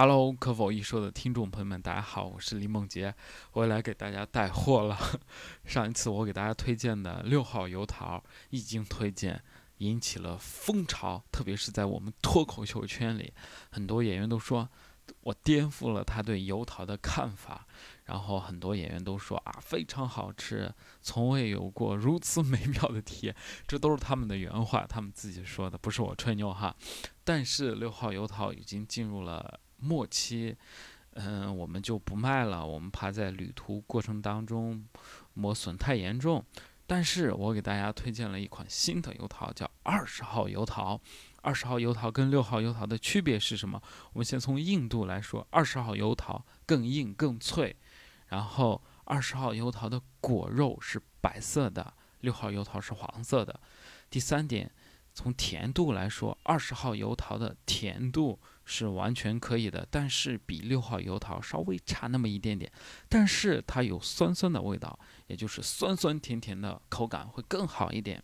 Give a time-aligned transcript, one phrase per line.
[0.00, 3.12] Hello，可否一说的听众朋友们，大家好，我是李梦洁，
[3.50, 4.96] 我又来给大家带货了。
[5.66, 9.42] 上一次我给大家推荐的六号油桃一经推荐，
[9.78, 13.32] 引起了风潮，特别是在我们脱口秀圈里，
[13.72, 14.68] 很多演员都说
[15.22, 17.66] 我颠覆了他对油桃的看法。
[18.04, 20.72] 然后很多演员都说啊，非常好吃，
[21.02, 23.34] 从未有过如此美妙的体验。
[23.66, 26.76] 这都是他们的原话，他们自己说的，不是我吹牛哈。
[27.24, 30.54] 但是六号油桃已经进入了末期，
[31.14, 34.84] 嗯，我们就不卖了，我们怕在旅途过程当中
[35.34, 36.44] 磨损太严重。
[36.86, 40.98] 但是我给大家推荐了一款新的油桃，叫二十号油桃。
[41.42, 43.80] 二十号油桃跟六号油桃的区别是什么？
[44.12, 47.76] 我们先从硬度来说，二十号油桃更硬更脆。
[48.28, 53.60] 然后二十号油桃的果肉是白色的，六号油桃是黄色的。
[54.10, 54.70] 第三点，
[55.12, 58.38] 从甜度来说，二十号油桃的甜度
[58.70, 62.70] 是完全可以的，但是比六号油桃稍微差那么一点点。
[63.08, 68.22] 但是它有酸酸的味道，也就是酸酸甜甜的口感会更好一点。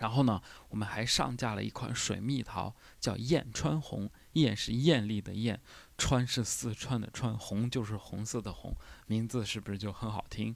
[0.00, 4.10] 然后呢，我们还上架了一款水蜜桃，叫燕川红。
[4.32, 5.60] 燕是艳丽的艳，
[5.96, 8.74] 川是四川的川，红就是红色的红，
[9.06, 10.52] 名字是不是就很好听？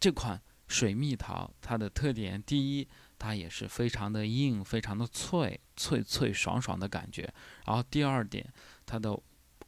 [0.00, 7.32] 这款水蜜桃它的特点，第一，它也是非常的硬，非常的脆，脆脆爽爽的感觉。
[7.66, 8.52] 然后第二点，
[8.84, 9.18] 它的。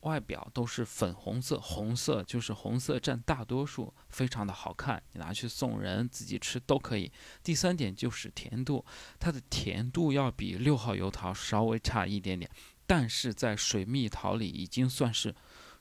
[0.02, 5.02] 外表都是粉红色，红色就是红色占大多数，非常的好看。
[5.12, 7.10] 你拿去送人，自己吃都可以。
[7.42, 8.84] 第三点就是甜度，
[9.18, 12.48] 它的甜度要比六号油桃稍微差一点点，
[12.86, 15.34] 但是在水蜜桃里已经算是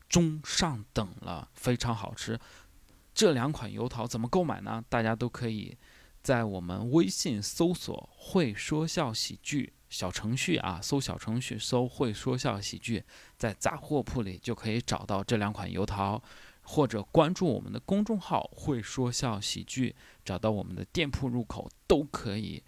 [0.09, 2.39] 中上等了，非常好吃。
[3.13, 4.83] 这两款油桃怎么购买呢？
[4.89, 5.77] 大家都可以
[6.25, 9.73] 在我们微信搜索“会说笑喜剧”。
[9.89, 13.03] 小程序啊，搜小程序，搜“会说笑喜剧”，
[13.37, 16.19] 在杂货铺里就可以找到这两款油桃，
[16.63, 22.63] 或者关注我们的公众号“会说笑喜剧”，找到我们的店铺入口都可以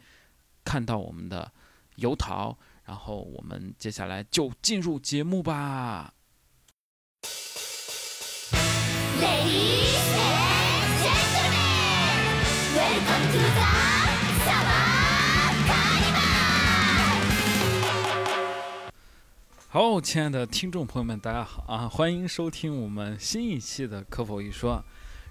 [0.63, 1.51] 看到我们的
[1.95, 2.55] 油桃。
[2.85, 6.13] 然后我们接下来就进入节目吧。
[19.69, 21.87] 好，亲爱的听众朋友们，大家好啊！
[21.87, 24.75] 欢迎收听我们新一期的《可否一说》。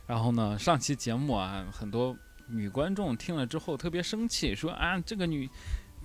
[0.06, 2.16] 然后呢，上期节目啊，很多
[2.48, 5.50] 女观众听了之后特别生气，说啊，这个女，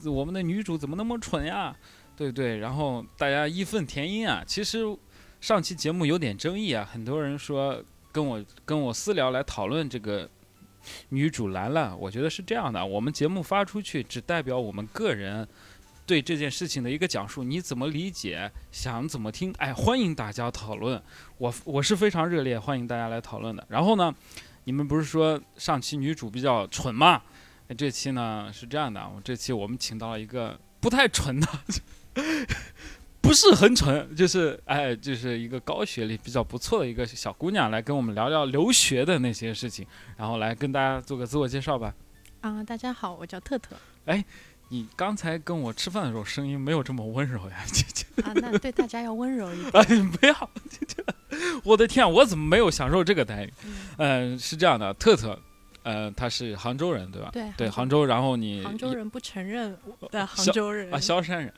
[0.06, 1.76] 我们的女主怎么那么蠢呀？
[2.16, 2.58] 对不对？
[2.58, 4.44] 然后大家义愤填膺啊。
[4.48, 4.80] 其实
[5.40, 10.28] 上期节目有点争议啊，很多人说跟我跟我私聊来讨论这个
[11.10, 11.98] 女主兰兰。
[12.00, 15.48] 我觉得是这样的，我们节目发出去只代表我们个人。
[16.04, 18.52] 对这件事情的一个讲述，你怎么理解？
[18.70, 19.54] 想怎么听？
[19.60, 21.02] 哎，欢迎大家讨论，
[21.38, 23.66] 我我是非常热烈欢迎大家来讨论的。
[23.70, 24.14] 然后呢，
[24.66, 27.22] 你们不是说上期女主比较蠢吗？
[27.78, 31.48] 这期呢是这样的，我这期我们请到了一个不太蠢的，
[33.22, 39.86] 不是很蠢，就是哎，就是一个高学历比较不错的一个小姑娘，来跟我们聊聊留学的那些事情，
[40.18, 41.94] 然后来跟大家做个自我介绍吧。
[42.42, 43.76] 啊，大家好，我叫特特。
[44.06, 44.24] 哎。
[44.74, 48.06] 你刚才跟我吃饭的时候声音没有这么温柔呀， 姐姐。
[48.24, 49.70] 啊，那对大家要温柔一点。
[49.76, 49.84] 哎，
[50.18, 50.50] 不要。
[51.66, 53.54] 我的天，我怎么没有享受这个待遇？
[53.98, 55.38] 嗯，是这样的，特特，
[55.84, 57.30] 呃，他是杭州人，对吧？
[57.34, 58.06] 对，对，杭州。
[58.06, 59.78] 然后你杭州人不承认
[60.10, 61.54] 的杭州人啊，萧山人，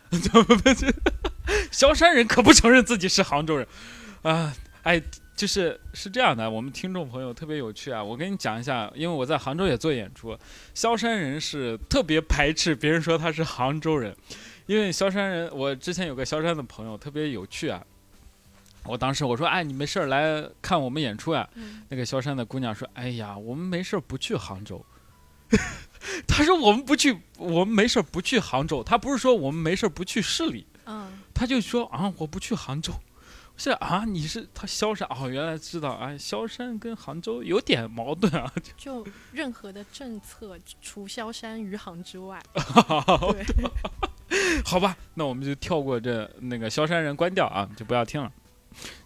[1.71, 3.67] 萧山人可不承认自己是杭州人
[4.21, 5.01] 啊，哎。
[5.35, 8.01] 就是是这样的，我们听众朋友特别有趣啊！
[8.01, 10.37] 我跟你讲一下，因为我在杭州也做演出，
[10.75, 14.15] 萧山人是特别排斥别人说他是杭州人，
[14.67, 17.83] 因为萧山人，我之前有个萧山的朋友特别有趣啊。
[18.83, 21.49] 我当时我说，哎，你没事儿来看我们演出啊？
[21.89, 24.85] 那个萧山的姑娘说，哎呀，我们没事儿不去杭州。
[26.27, 28.83] 她说我们不去，我们没事儿不去杭州。
[28.83, 32.93] 她不是说我们没事儿不去市里，嗯，他就说啊，我不去杭州。
[33.55, 38.51] 是啊，你是他萧山哦，原来知道啊，萧山跟杭州有点矛盾啊。
[38.75, 42.41] 就任何的政策除萧山余杭之外。
[42.57, 43.45] 对，
[44.65, 48.31] 好吧，那我们就跳过这那个萧山人关掉啊，就不要听了，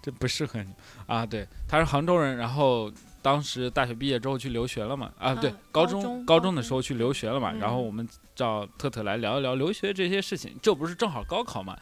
[0.02, 0.72] 这不适合你
[1.08, 1.26] 啊。
[1.26, 2.90] 对，他是杭州人，然后
[3.22, 5.12] 当时大学毕业之后去留学了嘛。
[5.20, 7.52] 啊，对，高中高中的时候去留学了嘛。
[7.52, 11.78] 然后我们找特特来聊一聊留学这些事情，这不是正好高考嘛？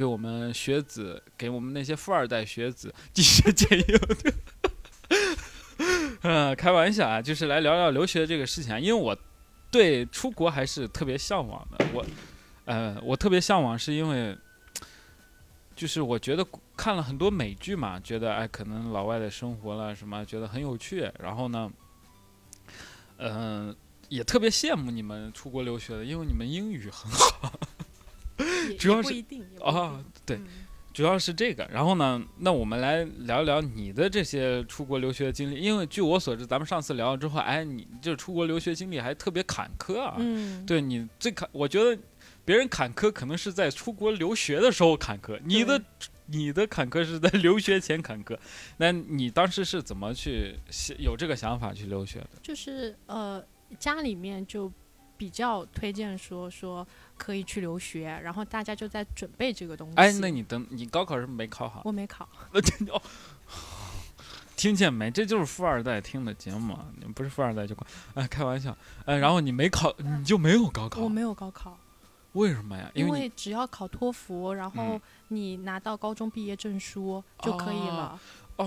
[0.00, 3.84] 给我们学子，给我们那些富二代学子一些建议。
[6.22, 8.78] 嗯，开玩笑啊，就是来聊聊留学这个事情啊。
[8.78, 9.14] 因为我
[9.70, 11.86] 对出国还是特别向往的。
[11.92, 12.06] 我，
[12.64, 14.34] 呃，我特别向往是因为，
[15.76, 16.46] 就是我觉得
[16.78, 21.12] 看了很多美剧嘛，觉得哎，可能老外的生活了什么，觉得很有趣。
[21.18, 21.70] 然后呢，
[23.18, 23.76] 嗯、
[24.08, 27.52] 也特别羡慕你们出国留学的，因为你们英语很好。
[28.68, 29.44] 也主要是啊定
[30.26, 30.46] 对嗯
[30.92, 40.16] 主要是这个，然后呢，那我们来聊聊你的这些出国留学的经历，因为据我所知，咱们上次聊了之后，哎，你这出国留学经历还特别坎坷啊。
[40.18, 41.96] 嗯，对你最坎，我觉得
[42.44, 45.80] 别人坎坷可能是在出国留学的时候坎坷，你的
[46.26, 48.36] 你的坎坷是在留学前坎坷。
[48.76, 50.56] 那你当时是怎么去
[50.98, 52.30] 有这个想法去留学的？
[52.42, 53.42] 就是呃，
[53.78, 54.70] 家里面就
[55.16, 56.86] 比较推荐说说
[57.20, 59.94] 可以去留学，然后大家就在准备这个东西。
[59.96, 61.82] 哎，那你等你高考是不是没考好？
[61.84, 63.02] 我没考，那 这哦，
[64.56, 65.10] 听见没？
[65.10, 66.86] 这就是富二代听的节目啊！
[66.96, 68.74] 你们不是富二代就管哎，开玩笑。
[69.04, 71.08] 哎，然后你没考，你就没有高考我？
[71.10, 71.78] 没有高考，
[72.32, 72.90] 为什么呀？
[72.94, 78.18] 因为只要考托福，然后嗯你拿到高中毕业证书就可以了，哦，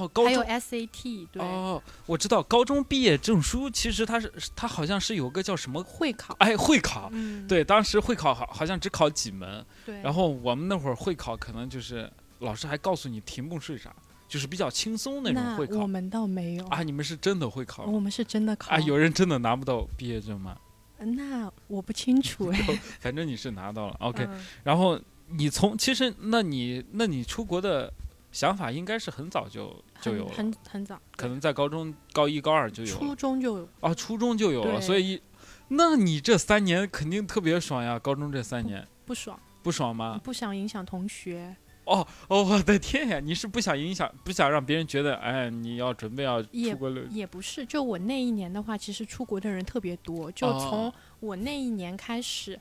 [0.09, 7.09] 高还有中 SAT，对，哦，我知道高中毕业证书其实它是它好像是有个叫什么会考，哎会考。
[7.13, 13.93] 嗯，对，当时会考好好像只考几门，对，然后我们那会儿会考可能就是老师还告诉你题目是啥，
[14.27, 16.83] 就是比较轻松那种会考我们倒没有，啊。
[16.83, 18.79] 你们是真的会考我们是真的考啊？
[18.79, 20.57] 有人真的拿不到毕业证吗？
[20.99, 22.79] 那我不清楚 哎。
[22.99, 24.23] 反正你是拿到了， OK。
[24.23, 27.91] 嗯然后你从其实那你那你出国的
[28.33, 35.21] 想法应该是很早就就有了，很很早，可能在高中高一高二就有初中就有，啊，初中就有了，所以
[35.69, 40.19] 那你这三年肯定特别爽呀，高中这三年不爽，不爽吗？
[40.23, 43.19] 不想影响同学，哦哦，我的天呀！
[43.19, 47.65] 你是不想影响，不想让别人觉得，哎，你要准备要出国留也不是。
[47.65, 52.59] 就我那一年的话，其实出国的人特别多，就从哦我那一年开始，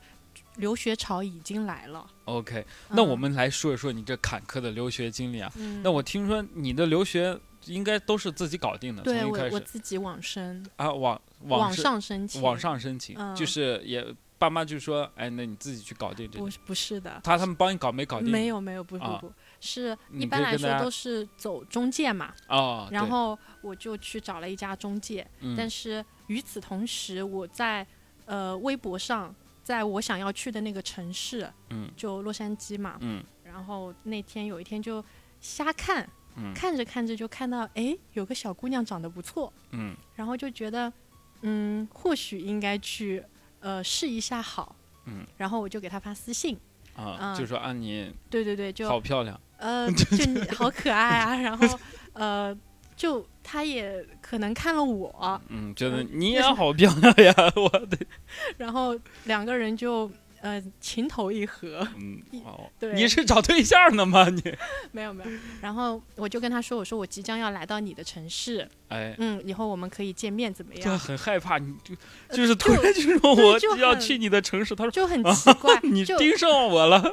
[0.57, 2.05] 留学潮已经来了。
[2.25, 5.51] OK，那我嗯们来说一说你这坎坷的留学经历啊。
[5.55, 5.81] 嗯。
[5.83, 9.55] 那我听说你的留学应该都是自己搞定的，从对我一开始。
[9.55, 13.35] 我自己网申，啊网网是上申请，网上申请，嗯。
[13.35, 14.05] 就是也
[14.37, 16.43] 爸妈就说，哎，那你自己去搞定这个。
[16.43, 18.29] 不是不是的，他他们帮你搞没搞定？
[18.29, 19.97] 没有没有不不啊不，是。
[20.11, 25.55] 一般来说都是走中介嘛，哦，然后我就去找了一家中介，嗯。
[25.57, 27.87] 但是与此同时，我在
[28.25, 29.33] 呃微博上，
[29.63, 31.89] 在我想要去的那个城市，嗯。
[31.95, 33.23] 就洛杉矶嘛，嗯。
[33.43, 35.03] 然后那天有一天就
[35.39, 36.53] 瞎看，嗯。
[36.53, 39.95] 看着看着就看到，哎，有个小姑娘长得不错，嗯。
[40.15, 40.91] 然后就觉得，
[41.41, 43.23] 嗯，或许应该去
[43.59, 44.75] 呃试一下好，
[45.05, 46.57] 嗯，然后我就给她发私信，
[47.37, 51.79] 就说啊你对对对，就好漂亮，呃，就你好可爱啊，然后
[52.13, 52.57] 呃，
[53.03, 57.97] 就他也可能看了我，嗯，觉得嗯你也好漂亮呀，我的，
[58.57, 60.09] 然后两个人就
[60.39, 62.93] 呃情投意合，嗯，哦，对。
[62.93, 64.29] 你是找对象呢吗？
[64.31, 64.41] 你，
[64.93, 70.81] 没有没有，然后我就跟他说，我说我即将要来到你的城市，哎，嗯，以后我们可以见面，怎么样？
[70.85, 70.97] 就样？
[70.97, 71.93] 很害怕，你就
[72.29, 77.03] 呃就是突然就说我要去你的城市，他说就很奇怪， 你盯上我了，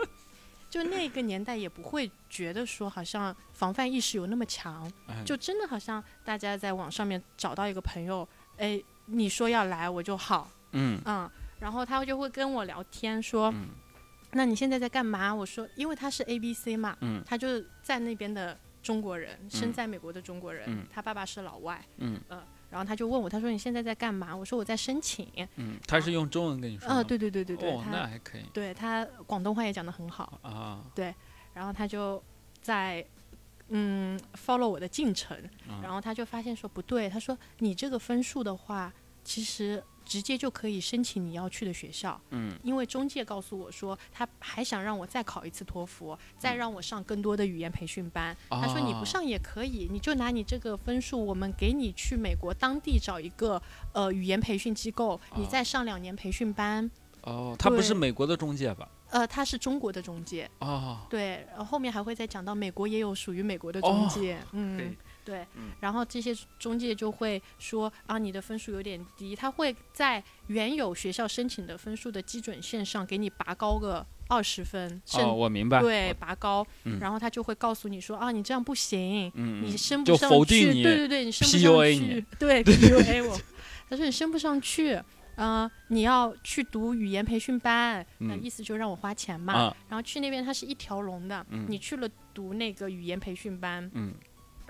[0.70, 5.22] 就那个年代也不会觉得说好像防范意识有那么强，哎。
[5.25, 8.26] 就真的好像大家在网上面找到一个朋友，
[8.56, 10.99] 哎，你说要来我就好，嗯。
[11.05, 11.28] 嗯，
[11.58, 13.67] 然后他就会跟我聊天说，嗯
[14.32, 15.34] 那你现在在干嘛？
[15.34, 19.73] 我说，因为他是 A B C 嘛，嗯他就是在那边的中国人，生嗯。
[19.73, 20.87] 在美国的中国人，嗯。
[20.88, 22.21] 他爸爸是老外，嗯
[22.70, 24.34] 然后他就问我，他说你现在在干嘛？
[24.34, 25.26] 我说我在申请。
[25.56, 31.14] 嗯，他是用中文跟你说嗯，呃，对对对对对，哦，那他还可以对他广东话也讲得很好，啊，对
[31.52, 32.22] 然后他就
[32.62, 33.04] 在
[33.68, 35.36] 嗯 follow 我的进程，
[35.68, 38.92] 嗯然后他就发现说不对，他说你这个分数的话，
[39.24, 42.59] 其实直接就可以申请你要去的学校，嗯。
[42.64, 46.19] 因为中介告诉我说他还想让我再考一次托福，嗯。
[46.37, 48.37] 再让我上更多的语言培训班。
[48.49, 53.62] 他说你不哦上也可以，你就拿你这个分数，我们给你去美国当地找一个
[53.93, 56.90] 呃语言培训机构，你哦再上两年培训班。
[57.23, 58.88] 哦，他不是美国的中介吧？
[59.11, 76.98] 呃，他是中国的中介，哦，对，后后面还会再讲到美国也有属于美国的哦中介，嗯，对嗯，然后这些中介就会说啊，你的分数有点低，他会在原有学校申请的分数的基准线上给你拔高个二十分，甚哦，我明白，对，拔高，嗯。
[77.00, 83.40] 然后他就会告诉你说啊，你这样不行，嗯，你升不上去，你对对对，你升不上去，对 PUA 我，
[83.88, 85.00] 他说你升不上去。
[85.36, 89.54] 呃，你要去读语言培训班，那嗯意思就让我花钱嘛。
[89.54, 91.64] 啊，然后去那边它是一条龙的，嗯。
[91.66, 94.12] 你去了读那个语言培训班，嗯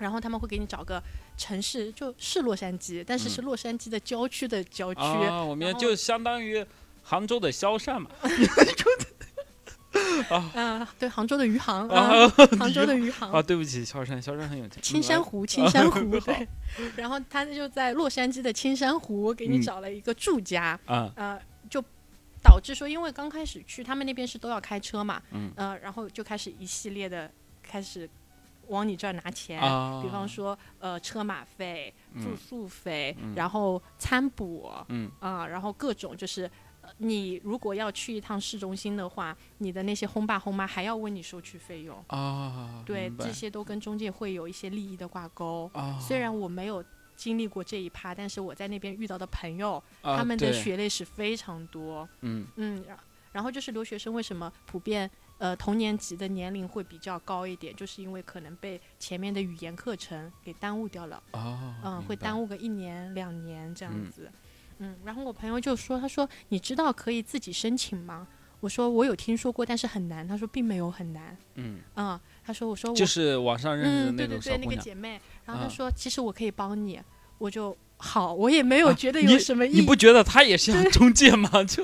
[0.01, 1.01] 然后他们会给你找个
[1.37, 4.99] 城市，就是洛杉矶，但是是嗯洛杉矶的郊区的郊区。
[4.99, 6.65] 啊，我明白，就相当于
[7.03, 8.09] 杭州的萧山嘛。
[10.53, 14.81] 啊，对，杭州的余杭，啊嗯杭州的余杭啊，对不起，萧山，萧山很有钱。
[14.81, 16.47] 嗯青山湖，青山湖，好对。
[16.95, 21.37] 然后他就在洛杉矶的青山湖给你嗯找了一个住家，啊，呃，
[21.69, 21.83] 就
[22.41, 27.29] 导致说，因为刚开始去他们那边是都要开车嘛，嗯呃，然后就开始一系列的
[27.61, 28.09] 开始
[28.67, 36.49] 往你这儿拿钱，啊比方说呃车马费、住嗯宿费，嗯然后餐补，嗯啊、然后各种就是。
[36.83, 45.69] 呃你如果要去一趟市中心的话，你的那些轰爸轰妈还要问你收取费用，啊，对，这些都跟中介会有一些利益的挂钩。
[45.75, 46.83] 啊，虽然我没有
[47.15, 52.09] 经历过这一趴，但是我在那边遇到的朋友，啊他们的对血泪史非常多。
[52.21, 52.83] 嗯
[53.31, 55.09] 然后就是留学生为什么普遍
[55.41, 64.31] 呃同年级的年龄会比较高一点，就是因为可能被前面的语言课程给耽误掉了，哦，嗯，会耽误误个一年两年这样嗯子。
[64.77, 68.27] 嗯，然后我朋友就说，他说你知道可以自己申请吗？
[68.59, 70.27] 我说我有听说过，但是很难。
[70.27, 71.35] 他说并没有很难。
[71.55, 74.75] 嗯，嗯，他说我说我就是网上认识的嗯，对那对对，那。
[74.75, 75.19] 个姐妹。
[75.45, 77.01] 然后她啊说，其实我可以帮你，
[77.39, 79.75] 我就好，我也没有啊觉得有什么意义。
[79.75, 81.49] 你不觉得他也像中介吗？
[81.63, 81.83] 就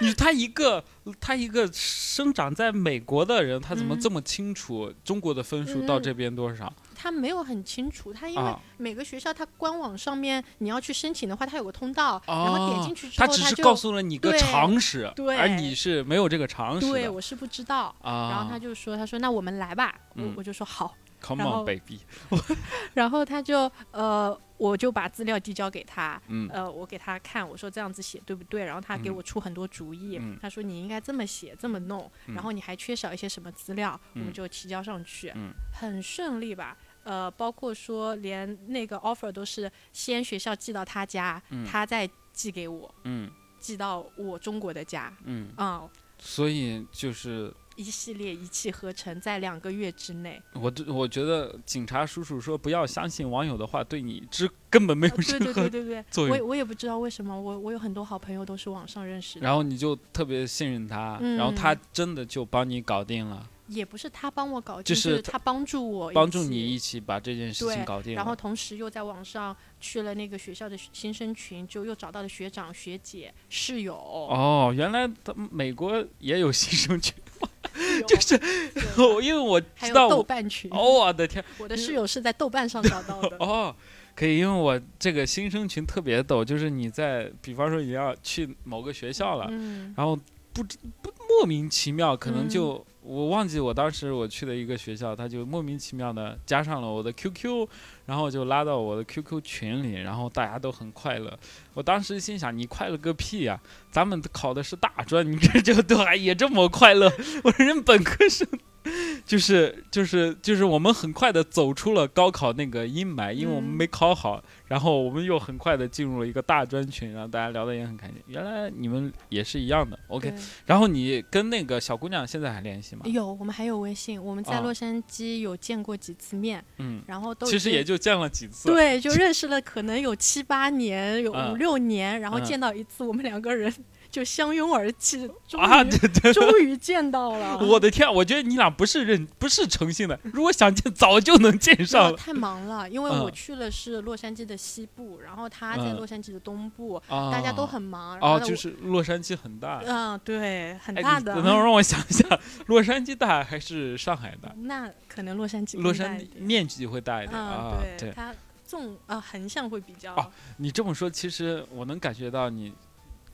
[0.00, 0.84] 你他一个
[1.18, 8.60] 他一个生长在美国的人，他怎么嗯这么清楚中国的分数到嗯这边多少他没有很清楚，他因为啊？
[8.76, 17.94] 每个学校他官网上面你要去申请的话，他有个通道，然后点哦进去之后，他只是就告诉了你个常识，对而你是没有这个常识对我是不知道。
[18.02, 18.30] 啊。
[18.30, 19.94] 然后他就说：“他说那我们来吧。
[20.14, 20.94] 我嗯我就说好。
[21.20, 22.00] Come on baby，
[22.92, 26.48] 然后他就呃，我就把资料递交给他，嗯。
[26.52, 28.64] 呃，我给他看，我说这样子写对不对？
[28.64, 29.16] 然后他给嗯。
[29.16, 30.38] 我出很多主意，嗯。
[30.40, 32.34] 他说你应该这么写，这么弄，嗯。
[32.34, 35.52] 然后你还缺少一些什么资料，我们嗯就提交上去，嗯。
[35.72, 36.76] 很顺利吧。
[37.02, 41.64] 呃，包括说连那个 offer 都是先学校寄到他家，嗯。
[41.66, 43.30] 他再寄给我，嗯。
[43.58, 50.40] 寄到我中国的家，嗯，啊、所以就是一系列一气呵成，在两个月之内。
[50.52, 56.30] 我这我觉得警察叔叔说不要相信网友的话，对你这根本没有呃对对任何对。
[56.30, 68.14] 我我也不知道为什么，我我有很多好朋友都是网上认识的，然后你就特别信任他，然后嗯他真的就帮你搞定了，也不是他帮我搞定，就就是是他帮助我帮助你一起把这件事情搞定。
[68.14, 73.94] 然后同时又在网上去了那个学校的新生群，就又找到了学长、学姐、室友。
[73.94, 77.32] 哦，原来他美国也有新生群，有
[78.06, 78.40] 就是
[78.96, 83.36] 我因为我知道我，瓣群，哦，我的天，我的室友是在豆瓣上找到的。
[83.44, 83.74] 哦，
[84.14, 89.92] 可以，因为我这个新生群特别逗，就是你在，比方说你要去某个学校了，嗯。
[89.96, 90.16] 然后
[90.52, 92.48] 不知不莫名其妙，可能嗯。
[92.48, 97.68] 就、我忘记我当时我去的一个学校，他就莫名其妙的加上了我的 QQ，
[98.06, 101.38] 然后就拉到我的 QQ 群里，然后大家都很快乐。
[101.74, 107.12] 我当时心想，你快乐个屁呀、咱们考的是大专，你这就都还也这么快乐？
[107.44, 108.48] 我说人本科生。
[109.24, 118.16] 就是就是就是我们很快的走出了高考那个阴霾，因为我们嗯没考好，然后我们又很快的进入了一个大专群，然后大家聊的也很开心。
[118.26, 120.34] 原来你们也是一样的，OK。
[120.66, 123.02] 然后你跟那个小姑娘现在还联系吗？
[123.06, 128.68] 有，我们还有微信，我们在啊洛杉矶有见过几次面，嗯，然后都其实也就见了几次。
[128.68, 133.72] 对，就认识了可能有七八年，有嗯五六年，然后嗯见到一次，我们两个人
[134.14, 137.58] 就相拥而泣，终于、啊，对对， 终于见到了。
[137.66, 147.32] 我的天，我觉得你俩不是认不是诚信的，如果想见早就能见上了太忙了，因为我嗯去了是洛杉矶的西部，然后他在嗯洛杉矶的东部，啊。
[147.32, 148.16] 大家都很忙。
[148.20, 149.82] 哦，就是洛杉矶很大。
[149.84, 151.34] 嗯，对，很大的。
[151.42, 154.54] 能让 我想一下，洛杉矶大还是上海大？
[154.58, 157.78] 那可能洛杉矶洛杉矶面积会大一点嗯，啊。
[157.98, 158.32] 对，它
[158.64, 160.14] 纵啊横向会比较。
[160.14, 162.72] 哦你这么说，其实我能感觉到你，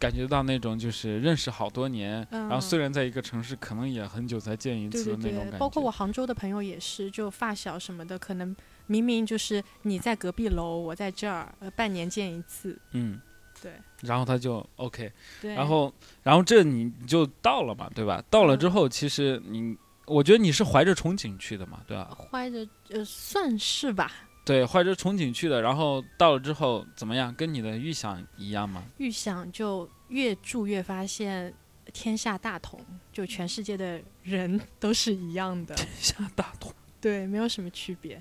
[0.01, 5.59] 感觉到那种就是认识好多年，然后嗯虽然在一个城市，可能也很久才见一次的那种感觉。
[5.59, 12.77] 包括我杭州的朋友也是，就发小什么的，可能明明就是你在隔壁楼，我在这儿，呃，半年见一次。
[12.93, 13.21] 嗯，
[13.61, 15.55] 对然后他就 OK，对。
[15.55, 15.93] 然后
[16.23, 18.25] 然后这你你就到了嘛，对吧？
[18.31, 19.77] 到了之嗯后，其实你，
[20.07, 22.17] 我觉得你是怀着憧憬去的嘛，对吧？
[22.33, 24.11] 怀着呃，算是吧，
[24.51, 27.33] 对，怀着憧憬去的，然后到了之后怎么样？
[27.33, 28.83] 跟你的预想一样吗？
[28.99, 31.55] 预想就越住越发现
[31.93, 32.81] 天下大同，
[33.13, 36.73] 就全世界的人 都是一样的，天下大同。
[37.01, 38.21] 对，没有什么区别。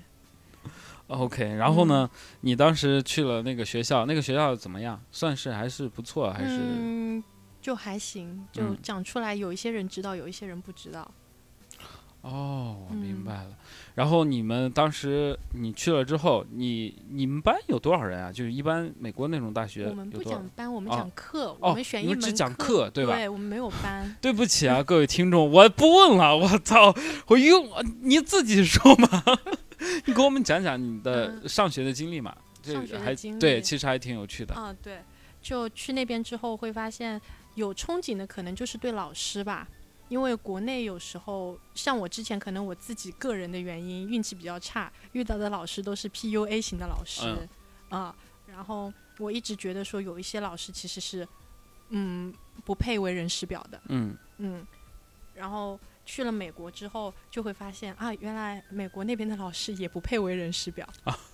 [1.08, 2.08] OK，然后呢？
[2.12, 5.02] 嗯你当时去了那个学校，那个学校怎么样？
[5.10, 7.24] 算是还是不错，还是、嗯，
[7.60, 11.10] 就还行，就嗯讲出来，有一些人知道，有一些人不知道。
[12.22, 13.56] 哦，我明嗯白了。
[13.94, 18.30] 然后你们当时你去了之后，你你们班有多少人啊？
[18.32, 24.14] 就是一般美国那种大学我们不讲班，我们哦讲课，哦我们选一门你们只讲课，对吧对，我们没有班。
[24.20, 26.36] 对不起啊，各位听众，我不问了。
[26.36, 26.94] 我操，
[27.26, 27.68] 我用
[28.02, 29.22] 你自己说嘛，
[30.06, 32.34] 你给我们讲讲你的嗯上学的经历嘛。
[32.62, 32.76] 对，
[33.62, 34.54] 其实还挺有趣的。
[34.54, 34.98] 啊，对，
[35.40, 37.18] 就去那边之后会发现
[37.54, 39.66] 有憧憬的，可能就是对老师吧。
[40.10, 47.22] 因为国内有时候，像我之前可能我自己个人的原因，运气比较差，遇到的老师都是 PUA 型的老师，
[47.90, 51.26] 嗯啊，然后我一直觉得说有一些老师其实是，
[51.90, 54.14] 嗯，不配为人师表的，嗯。
[54.38, 54.66] 嗯，
[55.34, 60.88] 然后去了美国之后，就会发现啊，原来美国那边的老师也不配为人师表，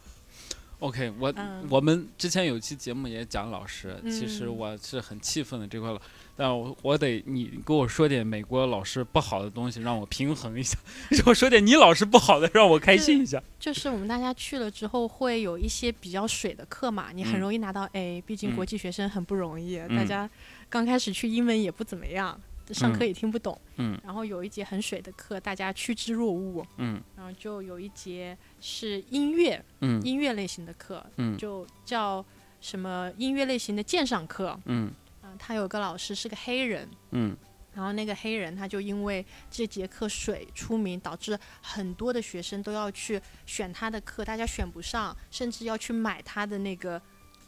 [0.80, 1.66] ，OK，我、嗯。
[1.70, 6.00] 我们之前有期节目也讲老师，其实嗯我是很气愤的这块了，
[6.36, 10.76] 但我我得你给我说点美国老师不好的东西，让我平衡一下；
[11.10, 13.42] 给我说点你老师不好的，让我开心一下。
[13.58, 17.40] 就是我们大家去了之后，会有一些比较水的课嘛，你很嗯。
[17.40, 18.56] 容易拿到 A，、毕竟嗯。
[18.56, 20.28] 国际学生很不容易，大嗯家
[20.68, 22.38] 刚开始去英文也不怎么样，
[22.74, 23.98] 上课嗯也听不懂，嗯。
[24.04, 27.02] 然后有一节很水的课，大家趋之若鹜，嗯。
[27.16, 30.02] 然后就有一节是音乐，嗯。
[30.02, 31.36] 音乐类型的课，嗯。
[31.36, 32.24] 就叫
[32.60, 34.90] 什么音乐类型的鉴赏课，嗯。
[35.22, 37.36] 嗯、他有个老师是个黑人，嗯。
[37.74, 47.00] 然后那个黑人他就因为这节课水出名，导致很多的学生都要去选他的课，大家选不上，甚至要去买他的那个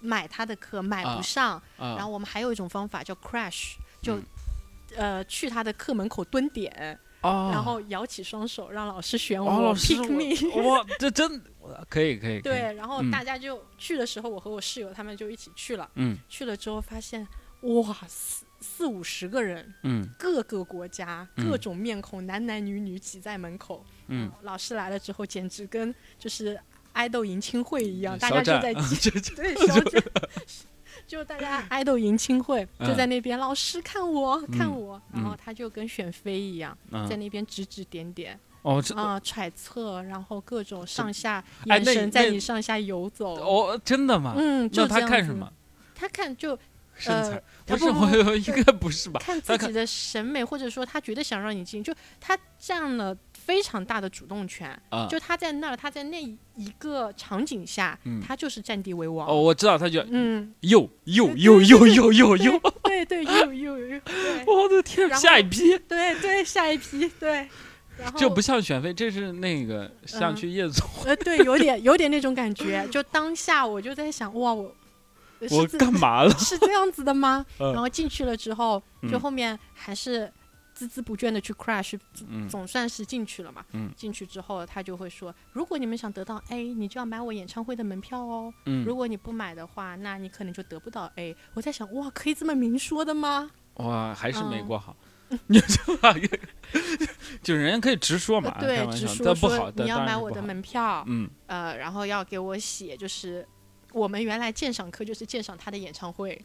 [0.03, 1.57] 买他的课，买啊不上。
[1.79, 4.23] 啊，然后我们还有一种方法叫 crash，就、嗯
[4.97, 10.63] 呃去他的课门口蹲点，哦，然后摇起双手让老师选哦，我、老师 pick me。
[10.63, 11.41] 哇，这真
[11.89, 15.89] 可以可以，对，然后嗯大家就去的时候，我和我室友他们就一起去了。
[15.95, 17.27] 嗯去了之后发现，
[17.63, 23.85] 哇，四四五十个人，嗯各个国家、嗯各种面孔，男男女女挤在门口。
[24.09, 26.59] 嗯，老师来了之后，简直跟就是
[26.93, 30.03] 爱豆迎亲会一样，大家就在 这这 对小展，
[31.09, 36.77] 就大家爱豆迎亲会就嗯在那边，老师看我看嗯我，然后嗯他就跟选妃一样，
[37.09, 43.35] 在嗯那边指指点点哦这啊、揣测，然后各种上下眼神在你上下游走。
[43.37, 44.35] 哦真的吗？
[44.37, 45.51] 嗯，就他看什么？？
[45.95, 46.51] 他看就
[46.95, 49.19] 身材呃不是，我 应该不是吧？
[49.25, 53.17] 看自己的审美，或者说他觉得想让你进，就他占了
[53.49, 54.79] 非常大的主动权。
[54.91, 59.27] 啊，就他在那儿，他在那一个场景下，嗯他就是占地为王。
[59.27, 67.49] 哦，我知道，他就嗯，又又对又又对又又又，对对，有有有，对我的 天，下一批，对对，下一批对。
[68.17, 72.87] 这不像选妃，这是那个像嗯去夜总呃，对，有点有点那种感觉。
[72.93, 74.73] 就当下我就在想，哇，我
[75.51, 76.31] 我干嘛了？
[76.39, 77.45] 是这样子的吗？
[77.59, 78.81] 嗯然后进去了之后，
[79.11, 80.33] 就嗯后面还是
[80.79, 83.65] 孜孜不倦的去 crash，嗯总算是进去了嘛。
[83.73, 88.53] 嗯进去之后，他就会说，如果你们想得到 A，你就要买我演唱会的门票哦。
[88.67, 91.37] 嗯如，果你不买的话，那你可能就得不到 A。
[91.55, 93.51] 我在想，哇，可以这么明说的吗？
[93.75, 94.97] 哇，还是美嗯国好。
[95.47, 95.97] 你就
[97.43, 103.47] 就人家可以直说嘛，呃对直笑，说不好，你要买我的门票，嗯呃，然后要给我写，就是
[103.93, 106.41] 我们原来鉴赏课就是鉴赏他的演唱会，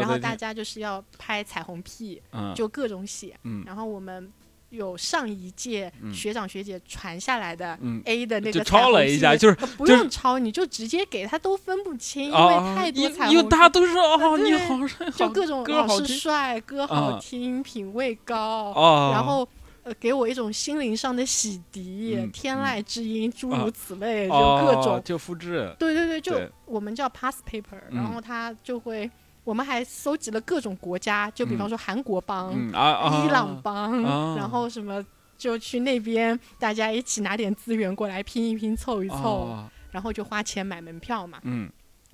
[0.00, 2.54] 然后大家就是要拍彩虹屁，嗯。
[2.54, 3.36] 就各种写。
[3.44, 3.62] 嗯。
[3.66, 4.32] 然后我们
[4.70, 6.12] 有上一届嗯。
[6.12, 8.00] 学长学姐传下来的嗯。
[8.06, 16.16] A 的那就个抄了一下，就是呃不就是用抄，你就直接给他，都分不清，因为啊，太多因因为彩虹屁大家都说哦，你对好帅，就各种老师歌好听。
[16.16, 19.46] 帅，歌啊好听，品味高，哦，然后
[19.90, 25.02] 呃给我一种心灵上的洗涤，嗯天嗯籁之音，诸啊如此类，就哦各种。
[25.04, 29.10] 就复制，对对对，就对我们叫 pass paper，、嗯然后他就会，
[29.42, 35.04] 我们还搜集了各种国家，就比方说韩国帮、嗯啊啊，伊朗帮，啊然后什么。
[35.40, 41.38] 就去那边，大家一起拿点资源过来拼一拼，凑一凑，哦然后就花钱买门票嘛。
[41.44, 41.66] 嗯，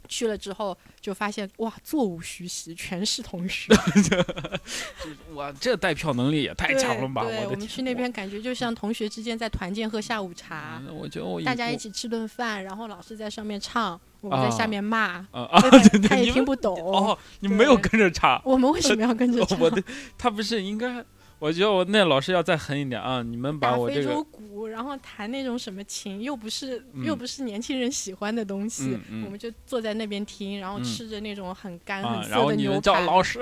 [0.08, 3.72] 去了之后就发现，哇，座无虚席，全是同学。
[5.34, 7.24] 哇，这带票能力也太强了吧！
[7.24, 15.26] 对，我们去那边感觉就像同学之间在团建喝下午茶，嗯我觉得我大家一起吃顿饭，然后老师在上面唱，我们在啊下面骂，
[16.08, 16.76] 他也听不懂。
[16.78, 19.58] 哦，你没有跟着唱，我们为什么要跟着 唱？
[19.60, 19.82] 我的
[20.16, 21.04] 他不是应该？
[21.38, 23.22] 我觉得我那老师要再狠一点啊！
[23.22, 27.04] 你们把我这个洲鼓，然后弹那种什么琴，又不是、嗯。
[27.04, 29.24] 又不是年轻人喜欢的东西，嗯嗯。
[29.24, 33.40] 我们就坐在那边听，然后嗯吃着那种很干、啊，很然后你们涩的牛排，叫老师，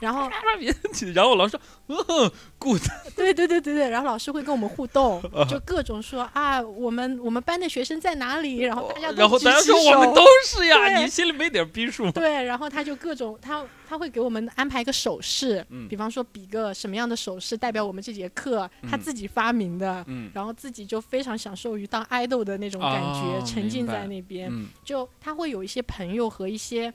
[0.00, 0.28] 然后
[1.14, 2.82] 然后老师说，嗯，good，
[3.16, 5.44] 对对对对对，然后老师会跟我们互动， 啊。
[5.44, 11.02] 就各种说啊，我们我们班的学生在哪里，然后大家都然后大家说我们都是呀，对。
[11.04, 12.04] 你心里没点逼数。
[12.04, 12.12] 吗？
[12.12, 15.88] 对，然后他就各种他他会给我们安排一个手势，嗯。
[15.88, 24.48] 比方说比个什么样的的手势代表我们这节课他嗯自己发明的，嗯然后自己就非常享受于当爱豆的那种感觉，哦沉浸在那边。
[24.50, 26.92] 嗯就他会有一些朋友和一些。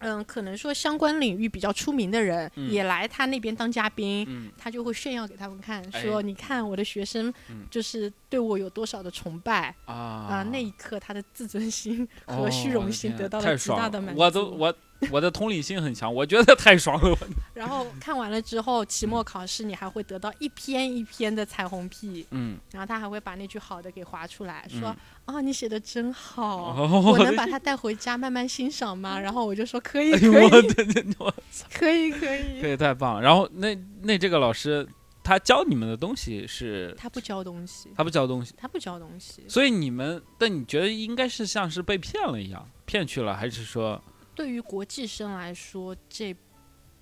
[0.00, 14.20] 嗯，可能说相关领域比较出名的人、嗯也来他那边当嘉宾，嗯他就会炫耀给他们看，哎说你看我的学生嗯就是对我有多少的崇拜啊啊、那一刻他的自尊心哦和虚荣心得到了极大的满足。
[14.20, 14.74] 我都我
[15.10, 17.10] 我的同理心很强，我觉得太爽了。
[17.10, 17.18] 我
[17.54, 24.88] 然后看完了之后，期末考试你还会得到一篇一篇的彩虹屁，嗯，然后他还会把那句好的给划出来，说
[25.26, 29.18] 嗯啊你写的真好，哦我能把它带回家慢慢欣赏吗？
[29.20, 30.50] 然后我就说可以哎可以
[31.72, 32.60] 可以 可以。
[32.60, 33.20] 可以太棒了。
[33.20, 34.86] 然后那那这个老师
[35.24, 39.42] 他教你们的东西是他不教东西，他不教东西，他不教东西。
[39.48, 44.00] 所以你们但你觉得应该是像是被骗了一样，骗去了，还是说
[44.36, 46.36] 对于国际生来说，这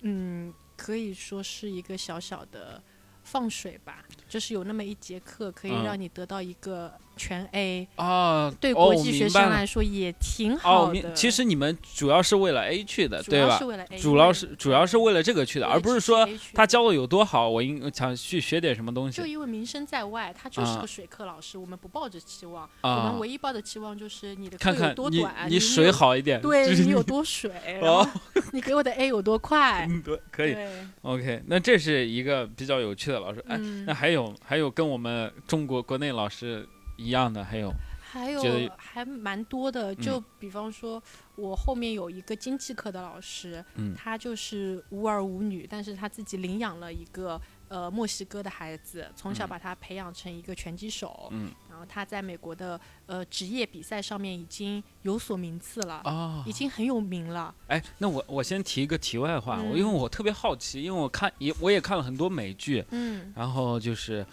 [0.01, 2.81] 嗯可以说是一个小小的
[3.23, 5.83] 放水吧，就是有那么一节课可以嗯。
[5.83, 8.49] 让你得到一个全 A，、啊？
[8.61, 13.65] 对哦国际学生来说也挺哦，好其实你们主要是为了 A 去的，对吧主要是？
[13.65, 16.85] 为了 A，主要是主要是为了这个去的，而不是说他教。
[16.85, 23.17] 的有多好，我应想去学点什么东西就因为名声在外，他就是啊个水课老师，我们不抱着期望，我们啊。
[23.19, 27.49] 唯一抱的期望就是你的课看有多短，你水，好一点，就是对你有多水，
[28.53, 30.55] 你给我的 A 有多快， 嗯对，可以。
[31.01, 33.43] OK，那这是一个比较有趣的老师。
[33.47, 41.01] 哎，嗯那，还有还有跟我们中国国内老师一样的，还有还有还蛮多的，就比方说，
[41.35, 43.93] 我后面有一个经济课的老师，嗯。
[43.95, 49.49] 他就是无儿无女，但是他自己领养了一个呃墨西哥的孩子，从小嗯。
[49.49, 51.51] 把他培养成一个拳击手，嗯。
[51.69, 57.53] 然后他在美国的呃职业比赛上面已经有所名次了，哦已经很有名了。
[57.67, 59.91] 哎，那我我先提一个题外话，我因为嗯。
[59.91, 64.25] 我特别好奇，因为我看也我也看了很多美剧，嗯，然后就是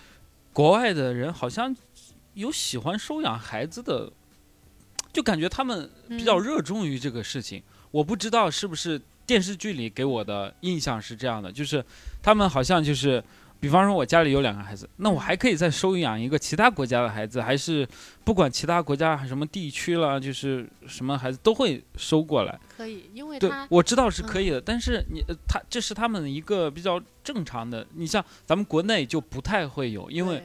[0.52, 1.74] 国外的人好像
[2.34, 4.10] 有喜欢收养孩子的，
[5.12, 7.62] 就感觉他们比较嗯热衷于这个事情。
[7.90, 11.84] 我不知道是不是电视剧里给我的印象是这样的，就是
[12.22, 13.22] 他们好像就是。
[13.62, 17.86] 比方说，我家里有两个孩子，那我嗯还可以再收养一个其他国家的孩子，还是
[18.24, 22.58] 不管其他国家什么地区了，就是什么孩子都会收过来。
[22.76, 27.86] 可以，因为对他，我知道是可以的，但是你呃他这是他们一个比较正常的。
[27.94, 30.42] 你像咱们国内就不太会有，因为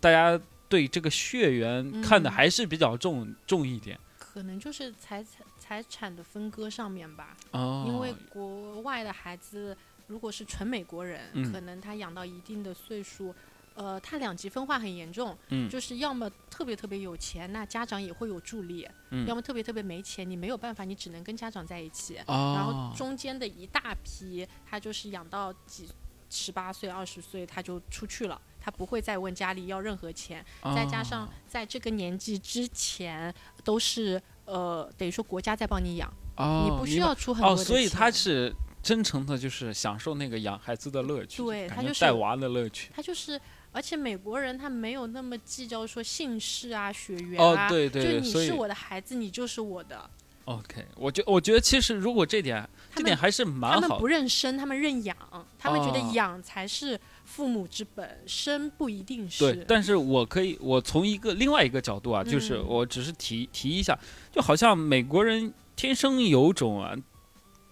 [0.00, 0.36] 大家
[0.68, 3.98] 对这个血缘看的嗯还是比较重、重一点。
[4.18, 7.36] 可能就是财产财产的分割上面吧。
[7.52, 9.76] 哦，因为国外的孩子
[10.06, 13.34] 如果是纯美国人，嗯可能他养到一定的岁数，
[13.74, 22.18] 呃，他两极分化很严重，嗯就是要么特别特别有钱，那家长也会有助力；嗯要么特别特别没钱，你没有办法，你只能跟家长在一起。
[22.26, 25.88] 哦，然后中间的一大批，他就是养到几
[26.28, 28.38] 十八岁、二十岁他就出去了。
[28.66, 38.52] 他不会再问家里要任何钱，再加上哦在这个年纪之前都是呃，等于说国家在帮你养，哦，你不需要出很多哦，所以他是
[38.82, 42.90] 真诚的，就是享受那个养孩子的乐趣，对他就是带娃的乐趣。
[42.92, 50.10] 他就是，而且美国人他没有那么计较说姓氏啊、血缘哦啊，对对对就你是我的孩子，你就是我的。
[50.46, 55.16] OK，我觉我觉得其实如果这点这点还是蛮好他们不认生，他们认养，
[55.58, 56.98] 他们觉哦得养才是
[57.36, 59.64] 父母之本，身不一定是对是，。
[59.68, 63.98] 但是我可以，我从一个另外一个角度啊，就是嗯我只是提提一下，
[64.32, 66.96] 就好像美国人天生有种啊，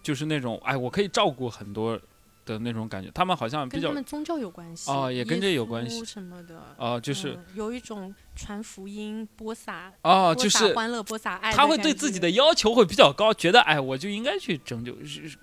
[0.03, 1.99] 就是那种哎，我可以照顾很多
[2.45, 12.35] 的那种感觉，他们好像比跟较他们宗教有关系哦也跟这有关系什么的，哦、就是嗯有一种传福音、播撒、哦、就是欢乐、播撒爱，他会对自己的。
[12.35, 14.93] 要求会比较高，觉得哎，我就应该去拯救，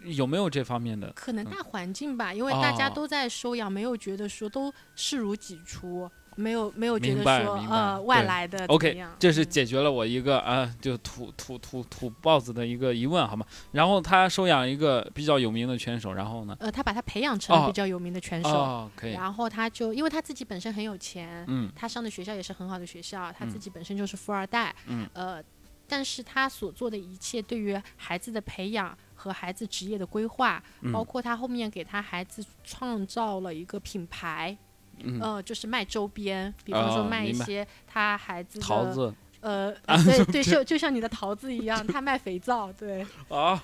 [0.04, 1.10] 有没有这方面的？
[1.14, 6.10] 可能大环境吧，因为大家哦都在收养，没有觉得说都视如己出，
[6.42, 13.46] 没有没有觉明得说呃外来的 OK，样这是嗯解决了我一个啊，就土土土土豹子的一个疑问，好吗？
[13.72, 16.58] 然后他收养一个比较有名的拳手，然后呢？
[16.60, 25.44] 呃，他把他培养成了哦比较有名的拳手，哦，可以，然后他就因为他自己本身很有钱，嗯他上的学校也是很好的学校，他自嗯己本身就是富二代，嗯呃，
[25.88, 34.58] 但是他所做的一切对于孩子的培养和孩子职业的规划，嗯包括他后面给他孩子创造了一个品牌，
[35.04, 43.60] 嗯，呃，就是卖周边，比方说卖一些他孩子的桃子呃，呃对对，就 就像你的桃子一样，他卖肥皂，对，啊，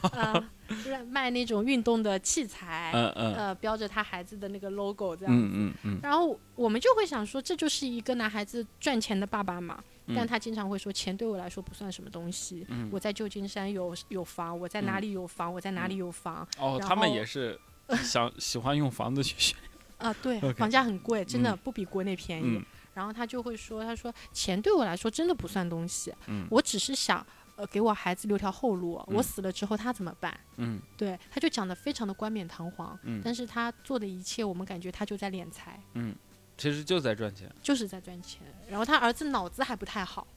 [1.08, 5.34] 卖那种运动的器材，嗯嗯呃，标着他孩子的那个 logo 这样。
[5.36, 9.84] 嗯嗯嗯，然后我们就会想说，这就是一个男孩子赚钱的爸爸嘛。
[10.16, 12.66] 但嗯他经常会说，钱对我来说不算什么东西。
[12.70, 16.48] 嗯我在旧金山有有房，我在哪嗯里有房，我在哪里有房。
[16.58, 17.60] 哦，然他们也是
[18.04, 19.58] 想喜欢用房子去炫，
[19.98, 22.58] 啊，对房价很贵，真的嗯不比国内便宜。
[22.58, 27.24] 嗯然后他就会说，他说钱对我来说真的不算东西，嗯我只是想
[27.56, 30.36] 呃给我孩子留条后路，我嗯死了之后他怎么办？
[30.56, 36.16] 嗯对，他就讲的非常的冠冕堂皇，嗯，但是他做的一切，我们感觉他就在敛财，嗯
[36.58, 37.48] 其实就在赚钱。
[37.62, 38.42] 就是在赚钱。
[38.68, 40.28] 然后他儿子脑子还不太好，哦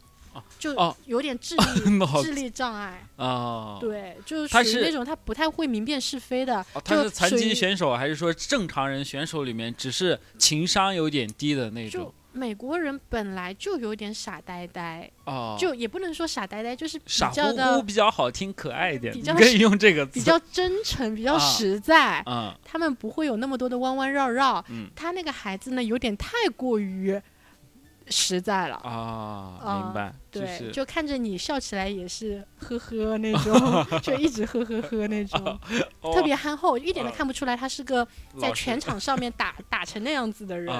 [0.58, 3.06] 就哦有点智力、 脑智力障碍。
[3.16, 12.14] 哦，对，就是他是属于那种他不太会明辨是非的，哦，他就是残疾选手，还是说正常人选手里面只是情商有点低的那种就？
[12.32, 20.12] 美国人本来就有点傻呆呆，哦，就也不能说傻呆呆，就是比傻乎乎较的比较好听，可爱一点，比较你可以用这个词。
[20.12, 22.22] 比较真诚，比较啊实在。
[22.26, 24.64] 嗯他们不会有那么多的弯弯绕绕。
[24.68, 27.20] 嗯他那个孩子呢，有点太过于
[28.10, 28.76] 实在了。
[28.76, 35.58] 啊，啊明白，就对，是就看着你笑起来也是呵呵 那种，就一直呵呵呵那种，
[36.00, 38.06] 哦特别憨厚，一点都啊看不出来他是个
[38.38, 40.74] 在拳场上面打 打成那样子的人。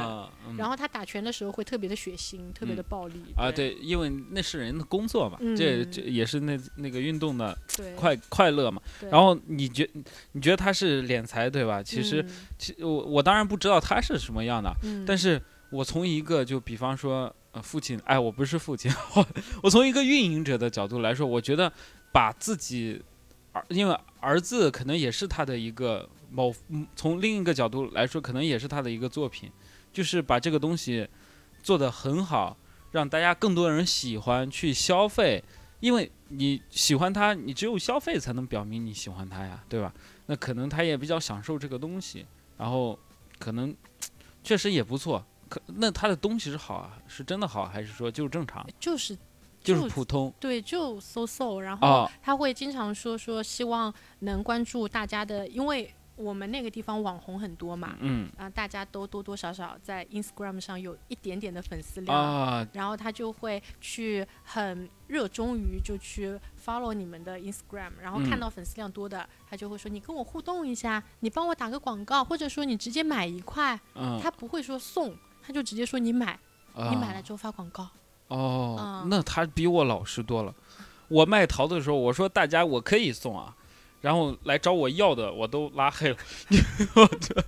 [0.59, 3.23] 然后他打拳的时候会特别的血腥，特别的暴力。
[3.37, 5.57] 啊，对，因为那是人的工作嘛，嗯。
[5.57, 7.57] 这这也是那那个运动的，
[7.97, 8.81] 快快乐嘛。
[9.11, 9.89] 然后你觉
[10.33, 11.83] 你觉得他是敛财对吧？
[11.83, 12.29] 其实，嗯。
[12.59, 19.27] 其我我当然不知道他是什么样的，嗯，但是我从一个就比方说呃父亲，哎，我不是父亲，我
[19.63, 21.73] 我从一个运营者的角度来说，我觉得
[22.13, 23.01] 把自己
[23.53, 26.53] 儿，因为儿子可能也是他的一个某，
[26.95, 29.51] 从另一个角度来说，可能也是他的一个作品，
[29.93, 31.09] 就是把这个东西
[31.63, 32.57] 做得很好，
[32.91, 35.43] 让大家更多人喜欢去消费。
[35.81, 39.91] 因为你喜欢他，你只有消费才能表明你喜欢他呀，对吧？
[40.27, 42.27] 那可能他也比较享受这个东西，
[42.59, 42.99] 然后
[43.39, 43.75] 可能
[44.45, 45.25] 确实也不错。
[45.51, 49.15] 可那他的东西是好啊，是真的好，还是说就是正常，就是
[49.63, 52.13] 就是普通对，就 so so，然后啊？
[52.23, 58.31] 他会经常说说希望能关注大家的，因为我们那个地方网红很多嘛，嗯。
[58.39, 62.67] 啊，大家都多多少少在 Instagram 上有一点点的粉丝量，啊。
[62.73, 76.39] 然后他就会去很热衷于就去 follow 你们的 Instagram，然后看嗯到粉丝量多的，他就会说你跟我互动一下，你帮我打个广告，或者说你直接买一块，嗯，他不会说送，他就直接说你买，
[76.75, 77.89] 你买了啊之后发广告。
[78.29, 80.55] 哦嗯，那他比我老实多了。
[81.09, 83.55] 我卖桃的时候，我说大家我可以送啊，
[84.01, 86.17] 然后来找我要的我都拉黑了，
[86.95, 87.45] 我这，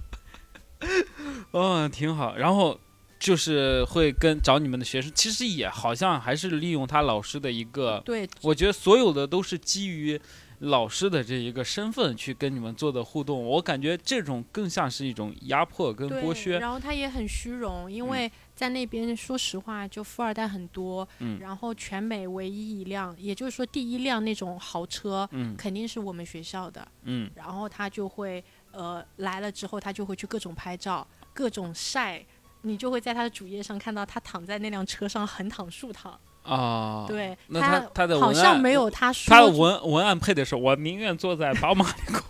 [1.52, 2.34] 嗯，挺好。
[2.34, 2.80] 然后
[3.20, 10.20] 就是会跟找你们的学生，其实也好像还是利用他老师的一个，对，我觉得所有的都是基于
[10.62, 16.58] 老师的这一个身份去跟你们做的互动，我感觉这种更像是一种压迫跟，剥削。
[16.60, 26.86] 然后他也很虚荣，因嗯为在那边说实话，就富二代很多，嗯然后全美唯一一辆，也就是说第一辆那种豪车，嗯肯定是我们学校的。
[27.02, 32.24] 嗯然后他就会呃来了之后，他就会去各种拍照，各种晒。
[32.64, 42.24] 你就会在他的主页上看到他躺在那辆车上横躺竖躺，啊，对那他他的好像没有他说他的文文案配的是我宁愿坐在宝马里口。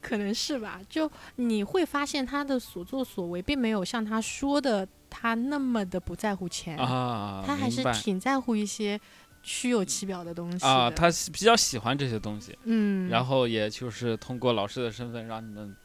[0.00, 8.98] 可能是吧，就你会发现他的所作所为并没有像他说的他那么的不在乎钱，啊，他还是挺在乎一些
[9.42, 15.76] 虚有其表的东西啊，他比较喜欢这些东西，嗯，然后也就是通过老师的身份让你们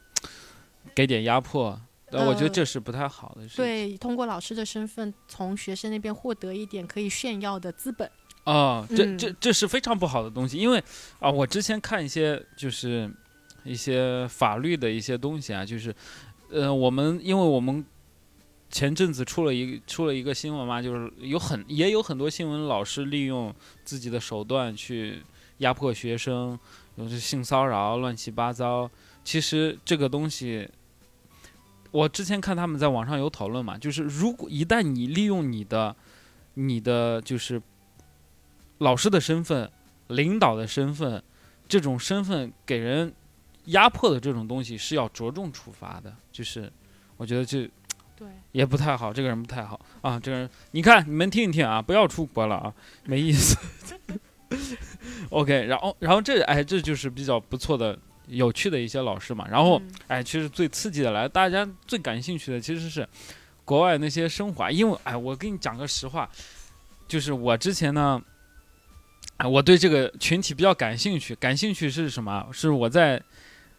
[0.94, 1.78] 给点压迫，
[2.16, 3.64] 但我觉得呃这是不太好的事情。
[3.64, 8.08] 对，通过老师的身份从学生那边获得一点可以炫耀的资本，
[8.44, 10.82] 啊，这这嗯这是非常不好的东西，因为
[11.18, 13.10] 啊，我之前看一些就是
[13.64, 15.94] 一些法律的一些东西啊，就是
[16.50, 17.84] 呃，我们因为我们
[18.70, 25.22] 前阵子出了一出了一个新闻嘛，就是有很也有很多新闻老师利用自己的手段去
[25.58, 26.58] 压迫学生，
[26.96, 28.90] 有是性骚扰、乱七八糟。
[29.24, 30.68] 其实这个东西。
[31.94, 35.94] 我之前看他们在网上有讨论嘛，就是如果一旦你利用你的、
[36.54, 37.62] 你的就是
[38.78, 39.70] 老师的身份、
[40.08, 41.22] 领导的身份，
[41.68, 43.14] 这种身份给人
[43.66, 46.12] 压迫的这种东西是要着重处罚的。
[46.32, 46.68] 就是
[47.16, 47.70] 我觉得这
[48.16, 50.18] 对，也不太好，这个人不太好啊。
[50.18, 53.56] 这个人，你看你们听一听啊，不要出国了啊，没意思。
[55.30, 57.96] OK，然后然后这哎这就是比较不错的、
[58.26, 59.46] 有趣的一些老师嘛。
[59.48, 63.06] 然后嗯哎，其实最刺激的来，大家最感兴趣的其实是
[63.64, 66.28] 国外那些生活，因为哎，我跟你讲个实话，
[67.08, 68.22] 就是我之前呢，
[69.36, 71.34] 哎，我对这个群体比较感兴趣。
[71.34, 72.46] 感兴趣是什么？
[72.52, 73.22] 是我在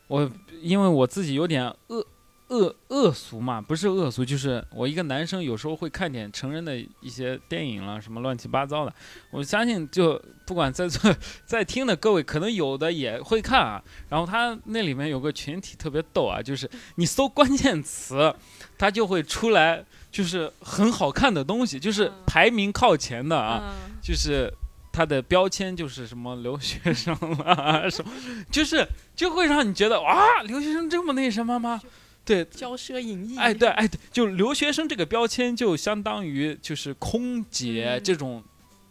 [0.08, 0.30] 我
[0.62, 2.06] 因为我自己有点恶
[2.50, 8.94] 恶恶俗嘛，不是恶俗，就是我一个男生有时候会看点成人的一些电影了，什么乱七八糟的。
[9.32, 11.14] 我相信，就不管在座
[11.46, 13.84] 在听的各位，可能有的也会看啊。
[14.10, 18.34] 然后他那里面有个群体特别逗啊，就是你搜关键词，
[18.78, 24.54] 他就会出来，就是很好看的东西，就是排名靠前的啊，就是
[24.94, 28.12] 他的标签就是什么留学生啊，什么，
[28.52, 31.82] 就是就会让你觉得哇，留学生这么那什么吗？
[32.26, 33.38] 对，骄奢淫逸。
[33.38, 38.44] 哎，对，哎，对，就留学生这个标签，就相当于就是空姐这种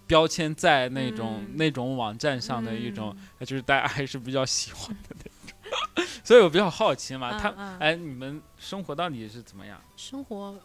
[0.06, 6.06] 标签，在那种那种网站上的一种，就是大家还是比较喜欢的那种。
[6.22, 9.80] 所以我比较好奇嘛，他，哎，你们生活到底是怎么样？
[9.96, 10.56] 生活，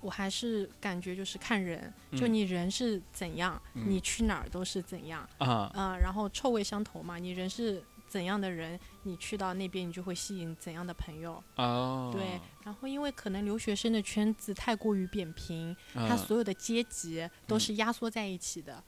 [0.00, 7.80] 我还是感觉就是看人，就你人是怎样，你去哪儿都是怎样啊啊，然后臭味相投嘛，你人是。
[8.08, 11.42] 怎样的人，你去到那边，你就会吸引怎样的朋友。
[11.56, 18.82] 哦，对，然后因为可能留学生的圈子太过于扁平，他所有的阶级都是压缩在一起的。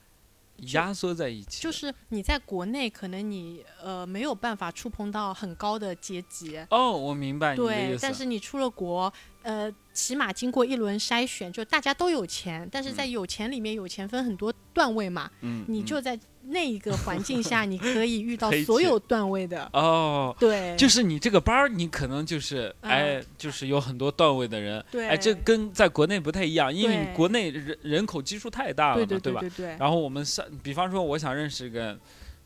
[0.73, 6.59] 压缩在一起，就是你在国内，可能你呃没有办法触碰到很高的阶级。
[6.69, 7.89] 哦，我明白你的意思。
[7.91, 15.31] 对，但是你出了国，呃，起码经过一轮筛选，就大家都有钱，但是在有钱里面有钱分很多段位嘛。
[15.39, 15.63] 嗯。
[15.69, 16.19] 你就在。
[16.43, 29.41] 那一个环境下，你可以遇到 所有段位的哦，对，就是你这个班儿，你可能就是哎，就是有很多段位的人，对，哎，这跟在国内不太一样，因为国内人人口基数太大了嘛，对吧？
[29.41, 29.75] 对对。
[29.77, 31.97] 然后我们上，比方说，我想认识个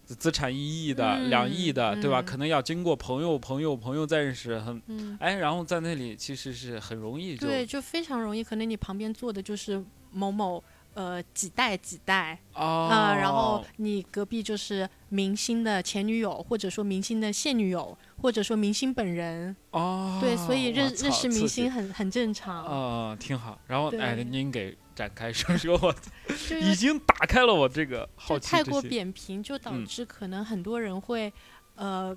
[0.05, 2.21] 资产一亿的、两亿的，对吧？
[2.21, 4.81] 可能要经过朋友、朋友、朋友再认识，很，
[5.19, 10.61] 哎，然后在那里其实是很容易，对，就非常容易，可能你旁边坐的就是某某。
[10.93, 23.59] 呃，几代几代啊，然后你隔壁就是明星的前女友，或者说明星的现女友，或者说明星本人哦，对，所以认认识明星很很正常哦，挺好。
[23.67, 25.95] 然后哎，您给展开说说，我
[26.61, 28.49] 已经打开了我这个好奇。
[28.51, 31.33] 太过扁平，就导致可能很多人会
[31.75, 32.15] 呃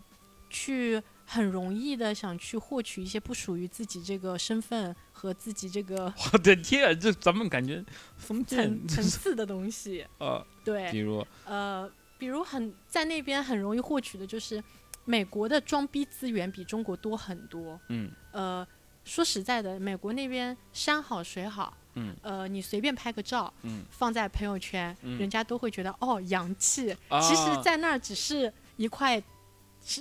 [0.50, 1.02] 去。
[1.28, 7.84] 很容易的想去获取一些不属于自己这个身份和自己这个我的天，这咱们感觉
[8.16, 10.06] 封层 层次的东西。
[10.18, 14.62] 呃，对，比如呃，比如很在那边很容易获取的就是
[15.04, 17.78] 美国的装逼资源比中国多很多。
[17.88, 18.10] 嗯。
[18.32, 18.66] 呃，
[19.04, 21.76] 说实在的，美国那边山好水好。
[21.94, 22.14] 嗯。
[22.22, 26.96] 呃，你随便拍个照，嗯，放在朋友圈，人家都会觉得哦洋气。
[27.20, 29.20] 其实，在那儿只是一块。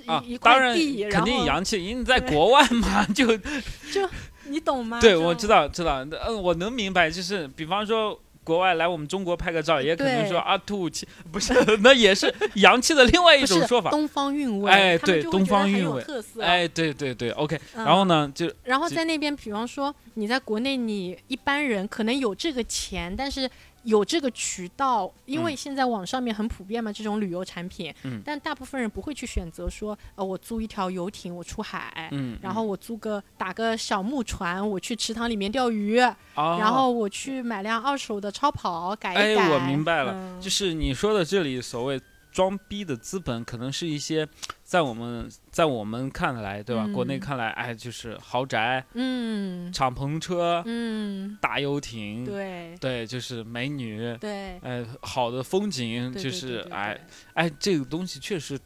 [0.06, 0.76] 啊，当然
[1.10, 3.36] 肯定洋气，因为你在国外嘛，就
[3.92, 4.08] 就
[4.48, 5.00] 你懂吗？
[5.00, 16.04] 对，我知道，知道，嗯，我能明白，就是比方说国外来我们中国拍个照，也可能说啊土气，不是， 那也是洋气的另外一种说法，东方韵味，哎，对，东方韵味，
[16.42, 23.50] 哎，对对对，OK，然后呢，就然后在那边，比方说你在国内，你一般人可能有这个钱，但是。
[23.86, 27.94] 有这个渠道，因为现在网上面很普遍嘛，这种旅游产品。
[28.04, 28.22] 嗯。
[28.26, 32.10] 但大部分人不会去选择说，呃，我租一条游艇，我出海。
[32.12, 32.38] 嗯。
[32.42, 36.00] 然后我租个打个小木船，我去池塘里面钓鱼。
[36.36, 36.58] 哦。
[36.60, 39.42] 然后我去买辆二手的超跑改一改。
[39.42, 42.02] 哎，我明白了，就是你说的这里所谓。
[42.36, 44.28] 装逼的资本可能是一些，
[44.62, 46.86] 在我们在我们看来，对吧？
[46.94, 57.00] 国内看来，哎，就是豪宅，嗯，敞篷车，嗯，大游艇，对，对，就是美女，对，哎，好的风景，就是哎，
[57.36, 58.60] 哎，这个东西确实，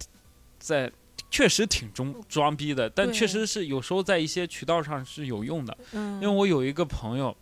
[0.57, 0.91] 在
[1.29, 5.77] 确实挺装装逼的，但确实是有时候在一些渠道上是有用的。
[5.91, 7.37] 嗯，因为我有一个朋友，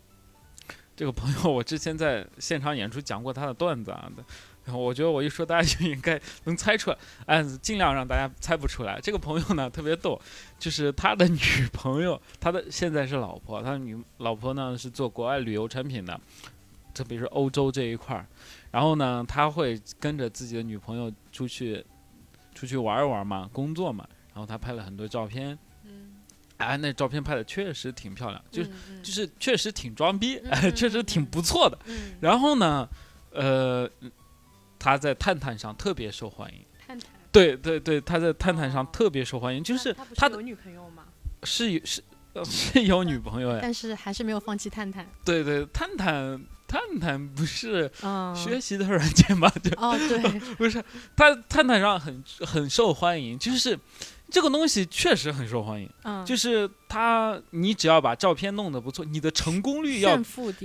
[0.94, 4.12] 这个朋友我之前在现场演出讲过他的段子啊。
[4.76, 9.00] 我觉得我一说，大家就应该能猜出来，哎，尽量让大家猜不出来。
[9.00, 10.20] 这个朋友呢特别逗，
[10.58, 11.38] 就是他的女
[11.72, 16.20] 朋友，他的现在是老婆，他的女老婆呢是做国外旅游产品的，
[16.92, 18.26] 特别是欧洲这一块儿。
[18.70, 21.84] 然后呢，他会跟着自己的女朋友出去，
[22.54, 24.06] 出去玩一玩嘛，工作嘛。
[24.34, 26.12] 然后他拍了很多照片，嗯，
[26.58, 28.70] 哎，那照片拍的确实挺漂亮，就是
[29.02, 31.78] 就是确实挺装逼，哎， 确实挺不错的。
[32.20, 32.88] 然后呢，
[33.32, 33.90] 呃。
[34.78, 36.60] 他在探探上特别受欢迎。
[36.86, 37.10] 探探。
[37.30, 41.04] 对对对，他在探探上特别受欢迎，就是他有女朋友吗？
[41.42, 42.02] 是有是
[42.44, 43.58] 是有女朋友呀。
[43.60, 45.06] 但是还是没有放弃探探。
[45.24, 47.88] 对对，探探探探不是
[48.34, 49.52] 学习的软件吗？
[49.76, 50.82] 哦对， 不是，
[51.14, 53.78] 他探探上很很受欢迎，就是
[54.30, 55.88] 这个东西确实很受欢迎。
[56.04, 56.24] 嗯。
[56.24, 60.16] 就是他，你只要把照片弄得不错，你的成功率要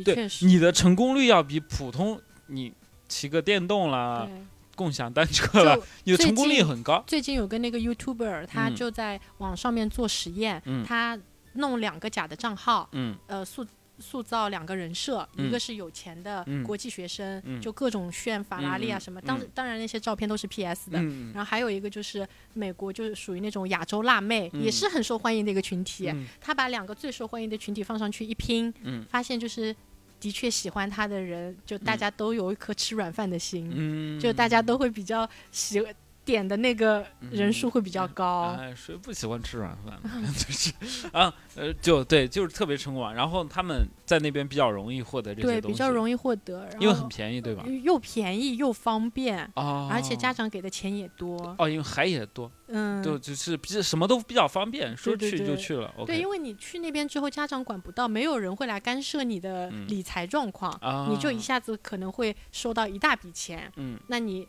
[0.06, 2.74] 对，你的成功率要比普通你。
[3.08, 4.28] 骑个电动啦，
[4.76, 7.04] 共享单车了，你的 成功率很高。
[7.06, 11.18] 最近有个那个 YouTuber，他就在网上面做实验，他
[11.54, 13.16] 弄两个假的账号，嗯。
[13.28, 13.66] 呃，塑
[14.00, 15.48] 塑造两个人设，嗯。
[15.48, 16.64] 一个是有钱的嗯。
[16.64, 17.62] 国际学生，嗯。
[17.62, 19.22] 就各种炫法拉利啊什么。
[19.22, 19.48] 当嗯。
[19.54, 20.98] 当然那些照片都是 PS 的。
[21.00, 24.64] 嗯然后还有一个就是美国，就是属于那种亚洲辣妹，嗯。
[24.64, 26.10] 也是很受欢迎的一个群体。
[26.10, 26.26] 嗯。
[26.42, 29.06] 他把两个最受欢迎的群体放上去一拼，嗯。
[29.08, 29.76] 发现就是
[30.24, 35.82] 的确喜欢他的人，就大家都有一颗吃软饭的心，嗯，就大家都会比较喜
[36.26, 38.56] 点的那个人数会比较高。
[38.58, 40.30] 哎，谁不喜欢吃软饭呢？
[40.38, 40.74] 就是
[41.12, 43.14] 啊，呃，就对，就是特别成功。
[43.14, 47.66] 然后他们在那边比较容易获得这些对，东西，比较容易获得，然因为后很便宜，对吧？
[47.84, 51.56] 又便宜又方便，哦，而且家长给的钱也多。
[51.58, 55.94] 哦，因为海也多，嗯，就就是比什么都比较方便，说去就对对对去了。
[56.06, 64.48] 对因为你去那边之后，家长管不到，没有人会来干涉你的嗯理财状况，啊，你就一下子可能会收到一大笔钱，嗯那你。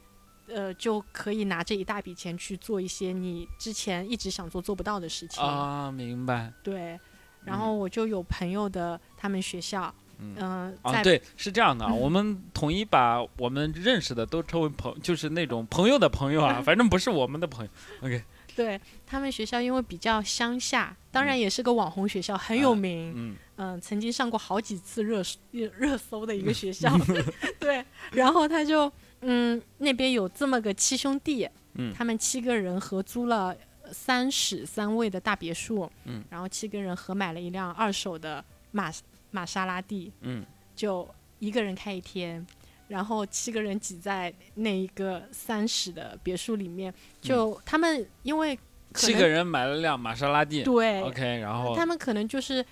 [0.48, 5.42] 呃，就可以拿这一大笔钱去做一些你之前一直想做做不到的事情。
[5.42, 6.52] 啊，明白。
[6.62, 6.98] 对，
[7.44, 17.70] 然后我就有朋友的他们学校，嗯在对，是这样的 我们统一把我们认识的都称为朋，就是那种朋友的朋友啊， 反正不是我们的朋友。
[18.02, 18.22] OK，
[18.54, 23.12] 对他们学校因为比较乡下，当然也是个网红学校，很有名。
[23.16, 25.22] 嗯嗯，曾经上过好几次热
[25.52, 26.90] 热热搜的一个学校，
[27.60, 28.92] 对，然后他就
[29.24, 33.56] 嗯那边有这么个七兄弟，嗯他们七个人合租了
[33.90, 38.92] 三室三卫的大别墅，嗯，然后七个人合买了一辆二手的玛
[39.30, 40.44] 玛莎拉蒂，嗯
[40.76, 41.08] 就
[41.38, 42.46] 一个人开一天。
[42.86, 48.56] 然后七个人挤在那一个三室的别墅里面，就他们因为
[48.92, 50.62] 七个人买了辆玛莎拉蒂。
[50.62, 52.64] 对 OK，然后他们可能就是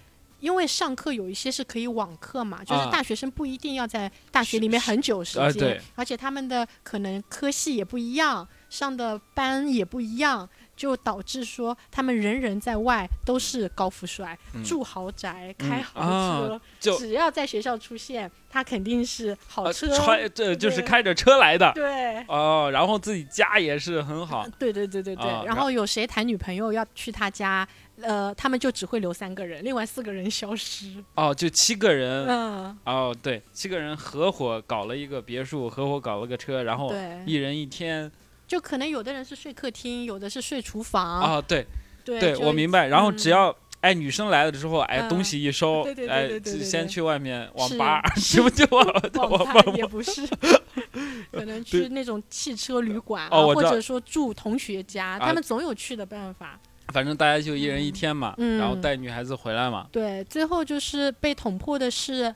[0.43, 14.65] 因为上课有一些是可以网课嘛，就是啊大学生不一定要在大学里面很久时间，而且他们的可能科系也不一样，上的班也不一样，就导致说他们人人在外都是高富帅，嗯。
[14.65, 21.71] 住豪宅，嗯开豪啊车，就只要在学校出现，他肯定是好呃车，揣这就是开着车来的。
[21.73, 22.25] 对。
[22.27, 24.45] 哦，然后自己家也是很好。
[24.59, 27.69] 对对对对对，啊然后有谁谈女朋友要去他家，
[28.03, 31.03] 呃，他们就只会留三个人，另外四个人消失。
[31.15, 32.27] 哦，就七个人。
[32.27, 36.93] 嗯，哦，对，七个人合伙搞了一个别墅，合伙搞了个车，然后，
[37.27, 38.11] 一人一天。
[38.47, 41.23] 就可能有的人是睡客厅，有的是睡厨房。
[41.23, 41.67] 哦，对
[42.05, 42.89] 对，对，我明白。
[42.89, 50.27] 然后只嗯要哎女生来了之后，哎嗯东西一收哎先去外面网吧， 是不就 网吧也不是，
[51.33, 56.61] 可能去那种汽车旅馆或者说住同学家，啊他们总有去的办法。
[56.93, 59.87] 反正大家就一人一天嘛，嗯然后带女孩子回来嘛。
[59.91, 62.35] 对，最后就是被捅破的是，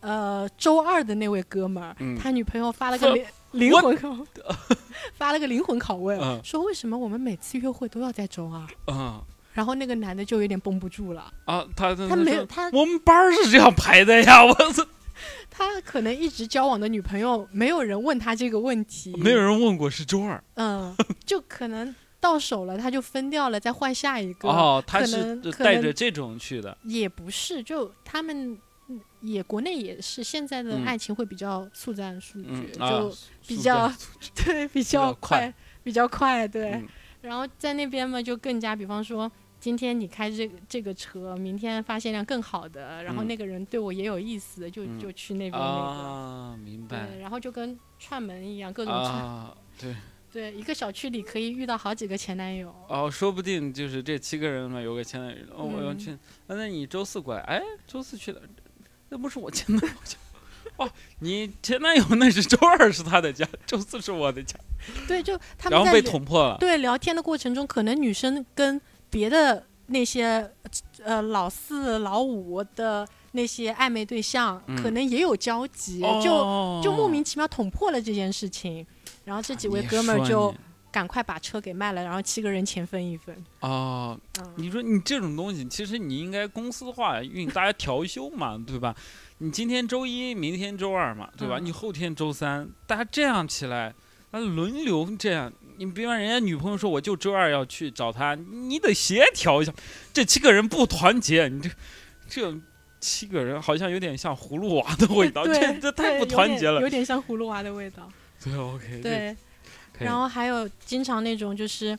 [0.00, 2.16] 呃，周二的那位哥们儿，嗯。
[2.16, 4.24] 他女朋友发了个灵灵魂拷，
[5.14, 6.40] 发了个灵魂拷问，嗯。
[6.44, 8.66] 说为什么我们每次约会都要在周二？
[8.86, 9.20] 嗯。
[9.52, 14.86] 然后那个男的就有点绷不住了，啊，他他他没有他我们班儿是这样排的呀，我操，
[15.50, 20.42] 他可能一直交往的女朋友，没有人问他这个问题，没有人问过是周二。
[20.54, 20.94] 嗯，
[21.26, 24.48] 就可能到手了，他就分掉了，再换下一个。
[24.48, 26.76] 哦，他可是能带着这种去的。
[26.84, 28.58] 也不是，就他们
[28.88, 32.48] 嗯也国内也是现在的嗯爱情会比较速战速决，
[32.78, 33.16] 嗯啊就
[33.46, 33.96] 比较战
[34.44, 36.72] 对比较较快快，比较快，对。
[36.72, 36.88] 嗯
[37.22, 39.30] 然后在那边嘛，就更加，比方说。
[39.60, 49.94] 今天你开这个这个车，明天发现辆更好的，然后嗯那个人对我也有意思，就嗯就去那边那个，啊，明白对，然后就跟串门一样，各种串，啊，对
[50.32, 56.16] 对，一个小区里可以遇到好几个前男友，哦，说不定就是这七个人嘛，有个前男友，哦，我要嗯去，
[56.46, 58.40] 那那你周四过来，哎，周四去了，
[59.08, 60.16] 那不是我前男友家。
[60.76, 64.56] 哦，你前男友那是周二是他的家，周四是我的家，
[65.06, 66.56] 对，就他然后被捅破了。
[66.58, 70.50] 对聊天的过程中，可能女生跟别的那些
[71.02, 78.86] 呃老四、老五的那些暧昧对象，嗯可能也有交集，就哦就莫名其妙捅破了这件事情。
[79.30, 80.52] 然后这几位哥们儿就
[80.90, 83.32] 赶快把车给卖了，然后七个人钱分一分。
[83.60, 88.92] 哦，嗯，你说你这种东西，其实你应该公司化运，大家调休嘛，对吧？
[89.38, 91.60] 你今天周一，明天周二嘛，对吧？
[91.60, 93.94] 嗯你后天周三，大家这样起来，
[94.32, 95.52] 那轮流这样。
[95.78, 99.72] 你比方人家女朋友说我就周二要去找他，你得协调一下。
[100.12, 101.70] 这七个人不团结，你这
[102.28, 102.60] 这
[102.98, 106.88] 七个人好像有点像葫芦娃的味道， 这对，这太不团结了有。
[106.90, 108.10] 点像葫芦娃的味道。
[108.44, 109.36] 对，OK，对，
[109.98, 111.98] 然后还有经常那种就是，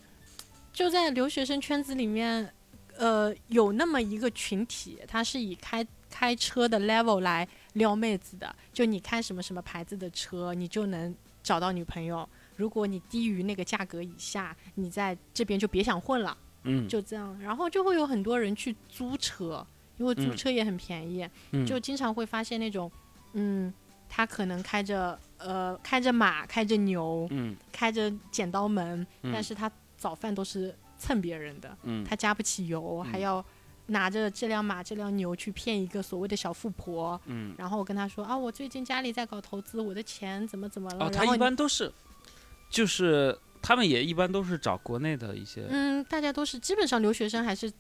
[0.73, 2.51] 就在留学生圈子里面，
[2.97, 12.27] 呃，有那么一个群体，他是以开开车的 level 来撩妹子的，就你开什么什么牌子的车，你就能找到女朋友。
[12.55, 16.37] 如果你低于那个价格以下，你在这边就别想混了。
[16.63, 19.65] 嗯，就这样，然后就会有很多人去租车，
[19.97, 20.37] 因为租嗯。
[20.37, 21.65] 车也很便宜，嗯。
[21.65, 22.91] 就经常会发现那种，
[23.33, 23.73] 嗯，
[24.07, 27.55] 他可能开着呃开着马，开着牛，嗯。
[27.71, 29.31] 开着剪刀门，嗯。
[29.33, 32.03] 但是他早饭都是蹭别人的，嗯。
[32.03, 33.45] 他加不起油，还嗯要
[33.87, 37.53] 拿着这辆马、这辆牛去骗一个所谓的小富婆，嗯。
[37.57, 41.91] 然后我跟他说啊，我最近家里在搞投资，我的钱怎么怎么了，哦，他一然后你般都是，
[42.69, 47.71] 就是他们也一般都是找国内的一些嗯，大家都是基本上留学生还是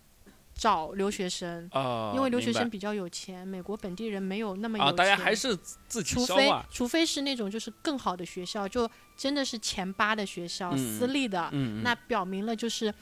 [0.53, 1.69] 找留学生。
[1.71, 4.95] 啊，因为留学生比较有钱，美国本地人没有那么有啊，钱。
[4.95, 6.51] 大家还是自自己除非。
[6.69, 12.93] 除非是那种就是更好的学校，就真的是前八的学校，嗯私立的，嗯，那表明了就是，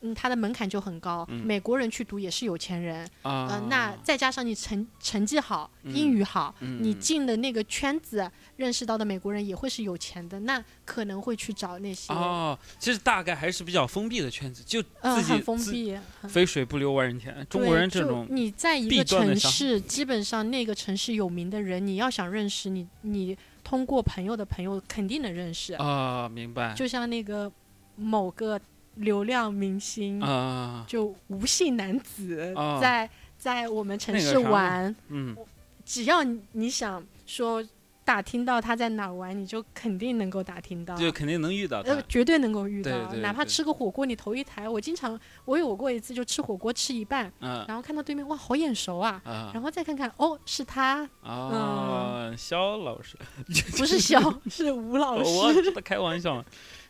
[0.00, 1.26] 嗯，它的门槛就很高。
[1.28, 15.98] 嗯美国人去读也是有钱人，啊、呃，那再加上你成成绩好，嗯英语好，你嗯进的那个圈子认识到的美国人也会是有钱的，那可能会去找那些，哦，其实大概还是比较封闭的圈子，就嗯、自己很封闭。
[16.20, 17.46] 很肥水不流外人田。
[17.48, 25.74] 中国人这种你在一个城市，基本上那个城市有名的人，你要想认识你，你通过朋友的朋友肯定能认识。
[25.74, 27.50] 啊，明白就像那个
[27.96, 28.60] 某个
[28.98, 32.78] 流量明星，啊，就吴姓男子啊。
[32.80, 35.36] 在、在我们城市玩，嗯。
[35.84, 37.64] 只要你你想说
[38.04, 40.94] 打听到他在哪玩，你就肯定能够打听到。
[40.96, 41.92] 就肯定能遇到他。
[41.92, 42.02] 呃，。
[42.08, 49.50] 绝对能够遇到，对对哪怕吃个火锅，你头一抬，我经常我有过一次，就吃火锅吃一半，嗯然后看到对面，哇，好眼熟啊，啊。
[49.54, 53.16] 然后再看看，哦，是他，啊，肖老师，
[53.78, 54.20] 不是肖，
[54.50, 55.30] 是吴老师。
[55.30, 56.44] 我这开玩笑，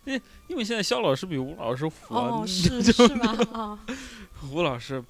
[0.04, 3.36] 因因为现在肖老师比吴老师火，哦， 是是吧？
[3.52, 3.78] 啊，
[4.52, 5.02] 吴老师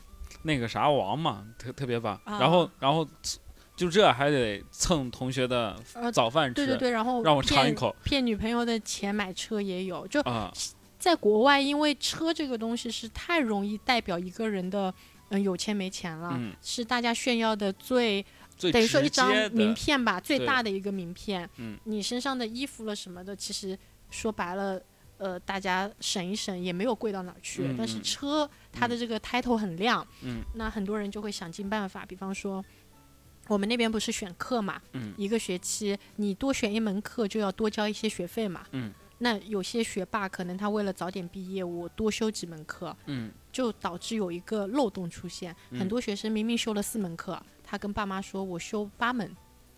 [0.43, 2.21] 那个啥王嘛，特特别棒。
[2.25, 3.07] 啊然后然后
[3.77, 10.53] 就这还得蹭同学的呃早饭吃，对对对，然后让我尝一骗口骗女朋友的钱买车也有，就啊。
[10.99, 14.93] 在国外，因为车这个东西是太容易代表一个人的，
[15.29, 18.25] 嗯，有钱没钱了，嗯，是大家炫耀的最
[18.57, 21.49] 最等于说一张名片吧，最大的一个名片。
[21.59, 23.79] 嗯你身上的衣服了什么的，其实
[24.11, 24.81] 说白了，
[25.19, 27.67] 呃，大家省一省也没有贵到哪儿去。
[27.67, 32.65] 嗯但是嗯车它的这个 title 很亮，嗯那很多人就会想尽办法，比方说。
[33.47, 45.57] 我们那边不是选课嘛，嗯一个学期你多选一门课就要多交一些学费嘛，嗯那有些学霸可能他为了早点毕业，我多修几门课，嗯就导致有一个漏洞出现。
[45.71, 49.37] 嗯很多学生明明修了四门课，他跟爸妈说我修八门，哦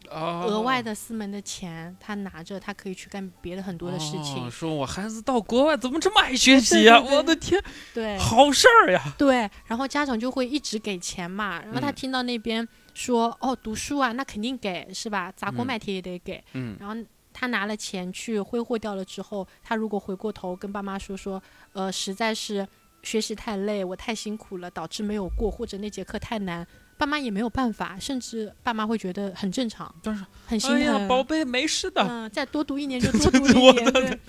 [0.08, 4.46] 额外的四门的钱他拿着，他可以去干别的很多的事情。
[4.46, 7.62] 哦说我孩子到国外怎么这么爱学习呀、对对对我的天，
[7.94, 9.02] 对好事儿呀！
[9.16, 15.32] 对，然后家长就会一直给钱嘛，然后他嗯听到那边说、哦读书啊，那肯定给是吧？
[15.36, 16.42] 砸锅嗯卖铁也得给。
[16.54, 16.96] 嗯然后
[17.32, 21.40] 他拿了钱去挥霍掉了之后，他如果回过头跟爸妈说说，
[21.72, 22.66] 呃，实在是
[23.02, 26.66] 学习太累，我太辛苦了，导致没有过，或者那节课太难，
[27.00, 30.96] 爸妈也没有办法，甚至爸妈会觉得很正常，但是很心疼。
[30.96, 32.06] 哎，宝贝，没事的。
[32.06, 34.20] 嗯，再多读一年 就多读一年，对。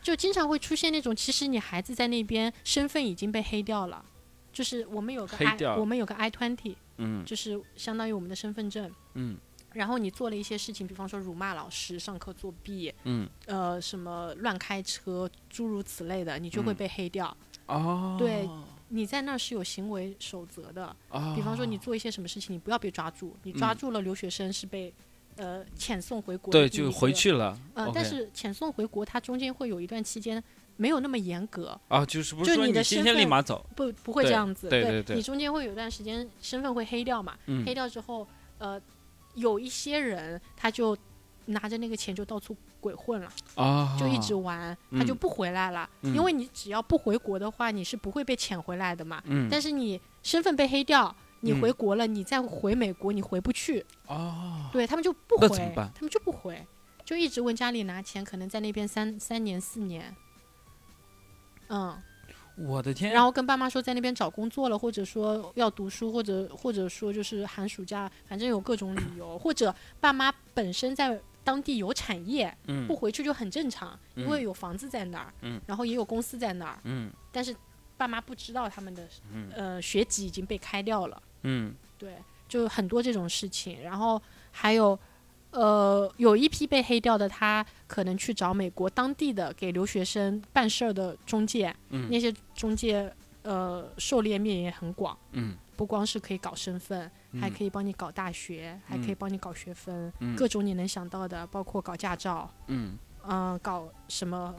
[0.00, 4.04] 就经常会出现那种，其实你孩子在那边身份已经被黑掉了，
[4.52, 8.88] 就是我们有个 i，我们有个 i twenty，嗯就是相当于我们的身份证。
[9.14, 9.36] 嗯
[9.72, 17.36] 然后你做了一些事情，比方说辱骂老师、上课作弊，嗯呃，什么乱开车，诸如此类的，你就会嗯被黑掉。
[17.66, 18.48] 哦，对
[18.94, 24.92] 你在那儿是有行为守则的，哦，比方说你做一些什么事情，你不要被抓住，你抓嗯住了留学生是被。
[25.36, 27.58] 呃，遣送回国的对就回去了。
[27.74, 30.40] 呃但是遣送回国，它中间会有一段期间
[30.76, 34.68] 没有那么严格，啊，就是不就是你说你今的身份天立马走，不不会这样子。
[34.68, 38.24] 对对对你中间会有一段时间身份会黑掉嘛，嗯黑掉之后，
[38.58, 38.80] 呃，
[39.34, 40.96] 有一些人他就
[41.46, 45.88] 拿着那个钱就到处鬼混了，啊，就一直玩，他就嗯不回来了。
[46.02, 46.14] 嗯。
[46.14, 49.22] 因为你只要不回国的话，你是不会被遣回来的嘛。
[49.26, 51.14] 嗯，但是你身份被黑掉。
[51.40, 51.60] 你嗯。
[51.60, 56.66] 回国了，你再回美国，你回不去，哦，对他们就不回他们就不回，
[57.04, 60.16] 就一直问家里拿钱，可能在那边三三年四年，
[61.68, 61.94] 嗯，
[62.56, 72.86] 我的天，然后跟爸妈说在那边找工作了，或者说要读书，或者或者说就是寒暑假，反正有各种理由，或者爸妈本身在当地有产业，嗯。
[72.88, 74.28] 不回去就很正常，因嗯。
[74.30, 75.60] 为有房子在那儿，嗯。
[75.66, 77.10] 然后也有公司在那儿，嗯。
[77.30, 77.54] 但是
[77.96, 79.50] 爸妈不知道他们的嗯。
[79.54, 81.74] 呃学籍已经被开掉了，嗯。
[81.98, 82.16] 对，
[82.48, 84.20] 就很多这种事情，然后
[84.50, 84.98] 还有。
[85.56, 92.10] 呃，有一批被黑掉的，他可能去找美国当地的给留学生办事儿的中介，嗯。
[92.10, 93.08] 那些中介
[93.44, 95.54] 呃狩猎面也很广，嗯。
[95.76, 97.08] 不光是可以搞身份，
[97.40, 100.36] 还嗯可以帮你搞大学，还可以嗯帮你搞学分，嗯。
[100.36, 102.96] 各种你能想到的，包括搞驾照，嗯。
[103.26, 104.54] 嗯、搞什么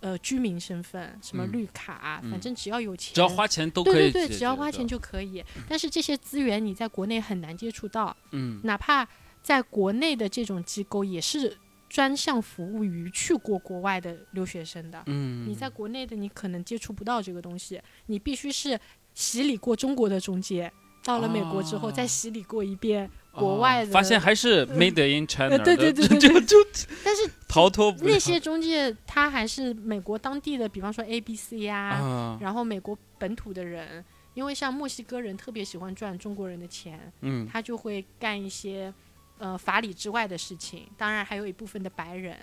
[0.00, 1.52] 呃居民身份，什么嗯。
[1.52, 2.30] 绿卡，嗯。
[2.30, 5.44] 反正只要有钱，只要花钱都可以对对对，只要花钱，就可以。
[5.68, 8.60] 但是这些资源你在国内很难接触到，嗯。
[8.64, 9.06] 哪怕
[9.42, 11.56] 在国内的这种机构也是
[11.88, 15.02] 专项服务于去过国外的留学生的。
[15.06, 18.78] 嗯，你在国内的你可能接触不到这个东西，你必须是
[19.14, 20.70] 洗礼过中国的中介，
[21.04, 23.90] 到了美国之后哦再洗礼过一遍国哦外的。
[23.92, 26.56] 发现还是 made in China，呃对对的对对 就就
[27.04, 38.92] 但是 逃脱不那些中介他还是美国当地的，比方说 A、B、C 呀、啊，然后美国本土的人，因为像墨西哥人特别喜欢赚中国人的钱，嗯他就会干一些
[39.38, 40.86] 呃法理之外的事情。
[40.96, 42.36] 当然，还有一部分的白人、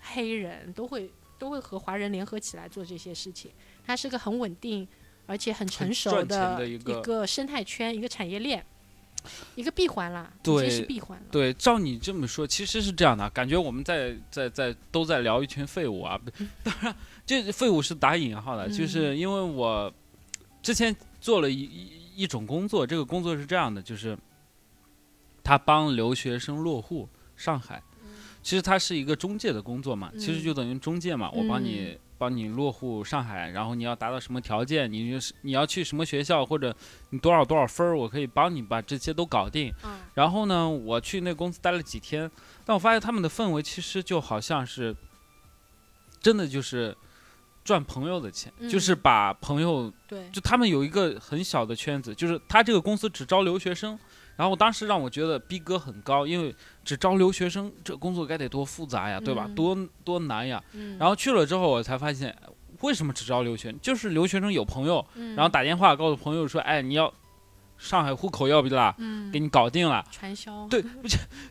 [0.00, 3.50] 黑人都会都会和华人联合起来做这些事情。
[3.86, 4.86] 它是个很稳定
[5.30, 8.66] 而且很成熟的一一个生态圈、一个产业链、
[9.54, 11.24] 一个闭环啦，已对经是闭环了。
[11.30, 16.18] 对，照你这么说，其实是这样的，感觉我们在在在都在聊一群废物啊。
[16.18, 16.30] 不
[16.68, 16.92] 当然，
[17.24, 19.92] 这废物是打引号的，嗯就是因为我
[20.60, 24.18] 之前做了一一一种工作，这个工作是这样的，就是
[25.44, 27.80] 他帮留学生落户上海。
[28.42, 36.76] 其实它是一个中介的工作嘛，其实嗯就等于中介嘛，我帮你嗯帮你落户上海，然后你要达到什么条件，你就是你要去什么学校，或者
[37.08, 39.72] 你多少多少分儿，我可以帮你把这些都搞定。
[39.82, 42.30] 嗯然后呢，我去那公司待了几天，
[42.66, 44.94] 但我发现他们的氛围其实就好像是，
[46.20, 46.94] 真的就是
[47.64, 53.98] 赚朋友的钱，就是嗯把朋友，对，就他们有一个很小的圈子，就是他这个公司只招留学生。
[54.40, 59.44] 然后当时让我觉得逼格很高，因为只招留学生，这工作该得多复杂呀，对吧？
[59.46, 60.64] 嗯多多难呀。
[60.72, 62.34] 嗯，然后去了之后，我才发现，
[62.80, 63.70] 为什么只招留学？
[63.82, 67.12] 就是留学生有朋友，嗯然后打电话告诉朋友说，哎，你要
[67.76, 68.94] 上海户口要不啦？
[68.96, 70.02] 嗯给你搞定了。
[70.10, 70.82] 传销，对，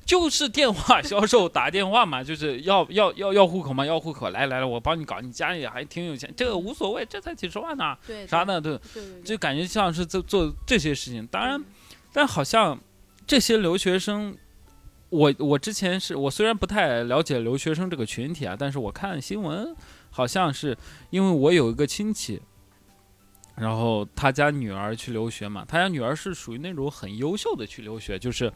[0.03, 8.43] 就是电话销售打电话嘛，就是要要要要户口嘛，要户口，来来来，我帮你搞，你家里还挺有钱，这个无所谓，这才几十万呢，对啥？
[8.43, 11.25] 的，对，对对对，就感觉像是在做这些事情。
[11.27, 11.65] 当然嗯，
[12.11, 12.79] 但好像
[13.25, 14.35] 这些留学生，
[15.09, 19.75] 我我之前是我虽然不太了解留学生这个群体啊，但是我看新闻，
[20.09, 20.77] 好像是
[21.09, 22.41] 因为我有一个亲戚。
[23.55, 28.49] 然后他家女儿去留学嘛，他家女儿是属于那种很优秀的去留学，就是，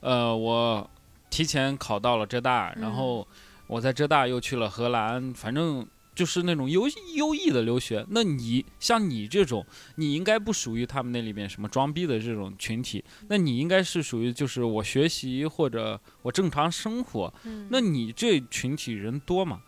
[0.00, 0.90] 呃，我
[1.30, 3.26] 提前考到了浙大，然后
[3.66, 5.86] 我在浙大又去了荷兰，反正
[6.22, 6.84] 就是那种优
[7.16, 8.06] 优异的留学。
[8.10, 9.66] 那你像你这种，
[9.96, 17.34] 你应该不属于他们那里面什么装逼的这种群体，那你应该是属于就是我学习或者我正常生活。
[17.42, 19.62] 嗯那你这群体人多吗？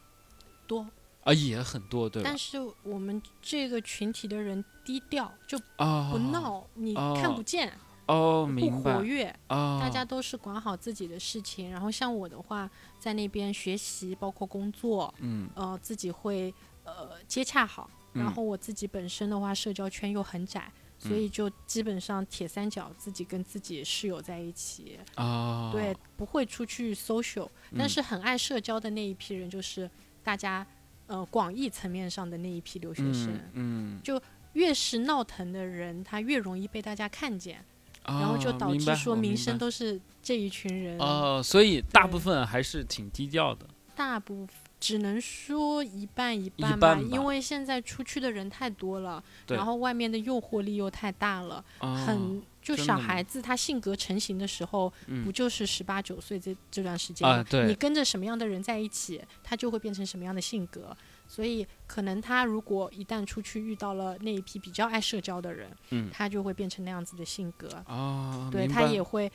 [0.68, 0.86] 多，
[1.24, 2.38] 啊，也很多，对吧但？
[2.38, 7.72] 是我们这个群体的人低调，就啊，不闹，你看哦不见，哦，
[8.06, 11.70] 不明白活跃，啊，大家都是管好自己的事情。
[11.70, 16.52] 然后像我的话，在那边学习，包括工作，嗯呃，自己会
[16.84, 17.88] 呃接洽好。
[18.12, 27.48] 然嗯后我自己本身的话，社交圈又很窄，所嗯以就基本上铁三角自己跟自己室友在一起，啊，对，不会出去 social。
[27.76, 29.90] 但嗯是很爱社交的那一批人，就是
[30.22, 30.64] 大家
[31.08, 33.32] 呃广义层面上的那一批留学生。
[33.54, 34.20] 嗯嗯，
[34.52, 37.64] 越是闹腾的人，他越容易被大家看见，
[38.04, 40.98] 然后就导致说名声都是这一群人。
[40.98, 43.66] 哦，所以大部分还是挺低调的。
[43.96, 57.36] 大部分只能说一半一半吧，因为现在出去的人太多了，然后外面的诱惑力又太大了，哦很就小孩子他性格成型的时候，嗯不就是十八九岁这这段时间吗？
[57.36, 60.94] 啊你跟着什么样的人在一起，他就会变成什么样的性格。
[61.26, 67.68] 所以可能他如果一旦出去遇到了那一批比较爱社交的人，嗯他就会变成那样子的性格。
[67.86, 69.30] 啊，对他也会，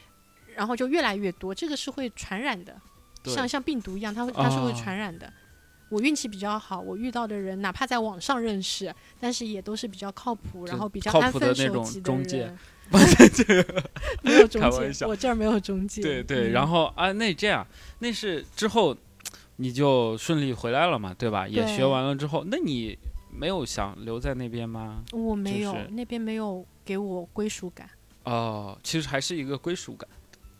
[0.55, 2.79] 然后就越来越多，这个是会传染的，
[3.25, 5.31] 像像病毒一样，他会他是会哦传染的。
[5.89, 12.57] 我运气比较好，我遇到的人哪怕在网上认识，但是也都是比较靠谱，然后比较安分谱的那种守己的人。
[14.23, 16.01] 没有中介，我这儿没有中介。
[16.01, 17.65] 对对，嗯然后啊，那这样，
[17.99, 18.95] 那是之后
[19.61, 21.45] 你就顺利回来了嘛，对吧？
[21.45, 22.97] 也学完了之后，那你
[23.29, 25.03] 没有想留在那边吗？
[25.11, 27.89] 我没有、就是那边没有给我归属感。
[28.23, 30.09] 哦，其实还是一个归属感，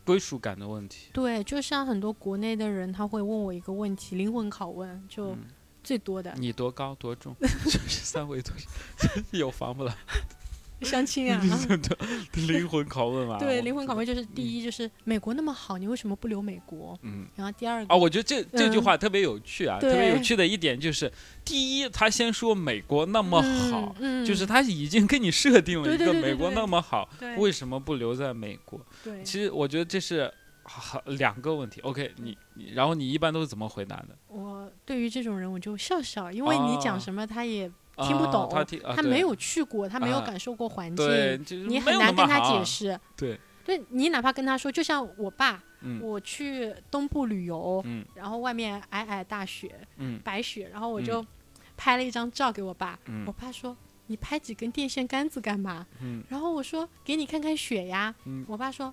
[0.04, 1.08] 归属感的问题。
[1.14, 5.38] 对，就像很多国内的人，他会问我一个问题，灵魂拷问，就嗯
[5.82, 7.34] 最多的、你多高多重？
[7.88, 8.68] 三围多少？
[9.32, 9.96] 有房不啦？
[10.86, 11.40] 相亲啊。
[12.34, 13.38] 灵魂拷问啊！
[13.38, 16.98] 对，灵魂拷问就是第一就是美国那么好，你为什么不留美国？
[17.02, 17.26] 嗯。
[17.36, 21.10] 然后第二个啊，我觉得这这句话特别有趣啊，特别有趣的一点就是，
[21.44, 23.94] 第一，他先说美国那么好，
[24.26, 28.80] 就是他已经给你设定了一个美国那么好，为什么不留在美国？
[29.04, 31.80] 对其实我觉得这是好两个问题。
[31.80, 34.08] OK，你你然后你一般都是怎么回答的？
[34.28, 42.98] 我对于这种人我就笑笑，因为你讲什么他也听不啊懂，他听啊他没有去过，他没有啊感受过环境，你很难跟他解释。
[43.16, 51.26] 对，对你哪怕跟他说，就像我爸，嗯我去东部旅游，嗯然后外面皑皑大雪，嗯白雪，然后我嗯就
[51.76, 53.76] 拍了一张照给我爸，嗯我爸说。
[54.06, 55.86] 你拍几根电线杆子干嘛？
[56.02, 58.12] 嗯然后我说给你看看雪呀。
[58.24, 58.92] 嗯我爸说，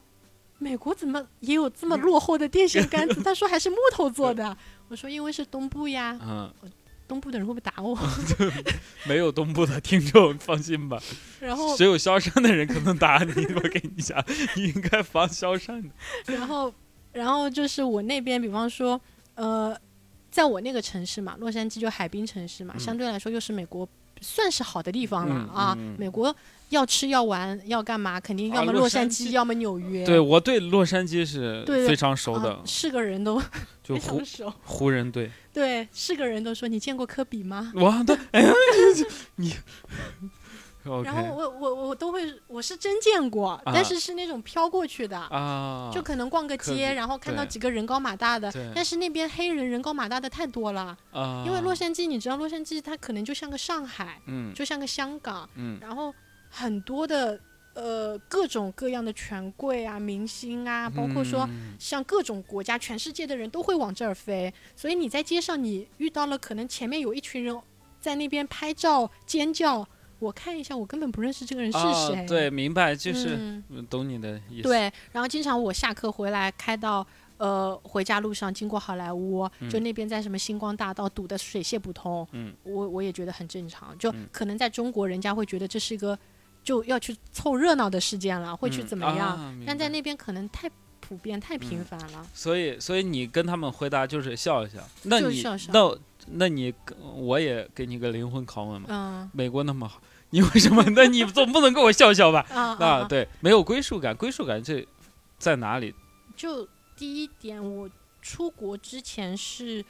[0.59, 3.23] 美国怎么也有这么落后的电线杆子？
[3.23, 4.55] 他说还是木头做的。
[4.89, 6.53] 我说因为是东部呀，嗯，
[7.07, 7.97] 东部的人会不会打我？
[9.07, 11.01] 没有东部的听众，放心吧。
[11.39, 14.23] 然后只有萧山的人可能打你，我跟你讲，
[14.55, 15.89] 你应该防萧山的。
[16.25, 16.73] 然后，
[17.13, 18.99] 然后就是我那边，比方说，
[19.35, 19.75] 呃，
[20.29, 23.87] 在我那个城市嘛，洛杉矶就海滨城市嘛，嗯相对来说又是美国
[24.19, 25.77] 算是好的地方了、嗯啊。
[25.97, 26.35] 美国
[26.69, 30.05] 要吃要玩要干嘛，肯定要么啊洛洛杉矶，要么纽约。
[30.05, 33.41] 对我对洛杉矶是非常熟啊的，是个人都
[33.83, 34.21] 就湖。
[34.63, 35.31] 湖人队。
[35.53, 37.71] 对，是个人都说你见过科比吗？
[37.75, 38.43] 我，对，哎，
[39.37, 39.53] 你
[41.03, 45.17] 然后我我我都会，我是真见过，但是是那种飘过去的。
[45.17, 50.97] 啊，就可能逛个街，然后看到几个人高马大的，但是那边黑人人高马大的太多了。
[51.11, 56.13] 啊，因为洛杉矶，你知道洛杉矶它可能就像个上海，嗯就像个香港，嗯然后
[56.49, 57.39] 很多的
[57.73, 67.59] 呃各种各样的权贵啊、明星啊，包括说嗯像各种国家、全世界的人都会往这儿飞，所以你在街上你遇到了可能前面有一群人
[67.99, 69.87] 在那边拍照尖叫，
[70.19, 72.25] 我看一下，我根本不认识这个人是啊谁。
[72.27, 74.63] 对，明白，就是懂你的意思。
[74.63, 77.05] 对，然后经常我下课回来开到。
[77.37, 83.95] 呃，回家路上经过好莱坞，就嗯那边在什么星光大道堵得水泄不通，嗯我我也觉得很正常。
[83.99, 86.17] 就嗯可能在中国，人家会觉得这是一个
[86.67, 89.29] 就要去凑热闹的事件了，会去嗯怎么样？
[89.39, 92.27] 啊但在那边可能太普遍、太频嗯繁了。
[92.33, 94.79] 所以，所以你跟他们回答就是笑一笑。
[95.03, 95.97] 那你就笑笑那
[96.29, 98.87] 那你跟我也给你个灵魂拷问嘛？
[98.91, 100.01] 嗯美国那么好，
[100.31, 100.83] 你为什么？
[100.93, 102.45] 那你总不能跟我笑笑吧？
[102.51, 103.07] 啊 啊啊，啊！
[103.07, 104.85] 对，没有归属感，归属感这
[105.39, 105.95] 在哪里？
[106.35, 107.89] 就第一点，我
[108.21, 109.85] 出国之前是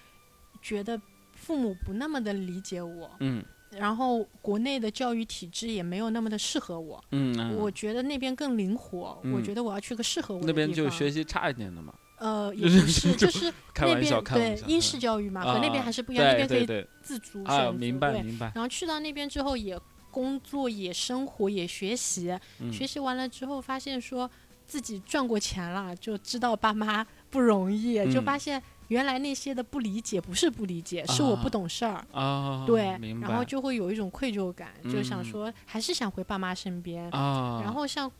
[0.61, 1.01] 觉得
[1.33, 7.03] 父母不那么的理解我，嗯然后国内的教育体制也没有那么的适合我。
[7.11, 14.23] 嗯，嗯我觉得那边更灵活，我嗯觉得我要去个适合我的那边就学习差一点的嘛，呃， 也就是不是，就就是 那边。
[14.33, 17.71] 对英式教育嘛，和那边啊还是不一样，那边可以自主啊，选择。
[17.73, 18.51] 明白对，明白。
[18.55, 19.79] 然后去到那边之后，也
[20.11, 22.35] 工作，也生活，也学习。
[22.59, 24.29] 嗯学习完了之后，发现说
[24.65, 32.05] 自己赚过钱了，就知道爸妈不容易，就嗯发现原来那些的不理解不是不理解，是我不啊懂事儿。
[32.11, 32.97] 啊，对。
[33.21, 37.09] 然后就会有一种愧疚感，就想嗯说还是想回爸妈身边。
[37.11, 38.11] 啊，然后像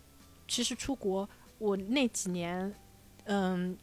[0.48, 2.74] 其实出国，我那几年，
[3.26, 3.78] 嗯，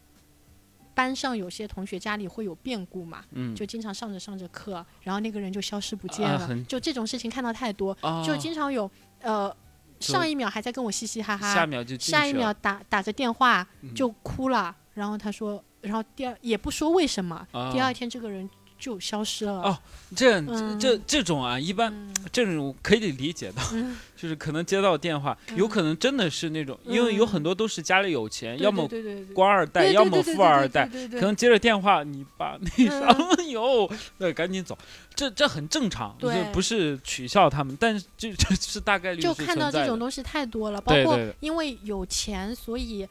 [0.94, 9.54] 班上有些同学家里会有变故嘛，嗯，就经常上着上着课，然后那个人就消失不见了，啊就这种事情看到太多，啊就经常有呃，
[10.00, 19.62] 上一秒还在跟我嘻嘻哈哈，下秒就下一秒打打着电话嗯就哭了，然后他说，然后第二也不说为什么，第啊二天这个人就消失了。
[19.62, 19.78] 哦
[20.16, 34.78] 这嗯这这种啊，一般嗯这种可以理解的，嗯， 就是可能接到电话，有嗯可能真的是那种，因为有嗯很多都是家里有钱，对要么对对对对官二代，对要么对对对富二代，对对对可能接着电话，你把那嗯啥有，那赶紧走，
[35.16, 43.04] 这这很正常，对这不是取笑他们，但是这这 是大概率就是看到存在的这种东西太多了，包括对对因为有钱，所以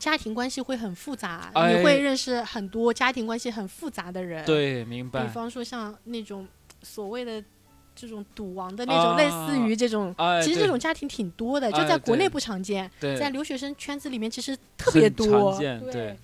[0.00, 1.74] 家庭关系会很复杂，哎。
[1.74, 5.22] 你会认识很多家庭关系很复杂的人。，对，明白。
[5.22, 6.48] 比方说像那种
[6.82, 7.40] 所谓的
[7.94, 10.12] 这种赌王的那种，类似于这种。
[10.16, 13.16] 哎，其实这种家庭挺多的，就在国内不常见，对。
[13.16, 15.56] 在留学生圈子里面其实特别多。
[15.92, 16.16] 对。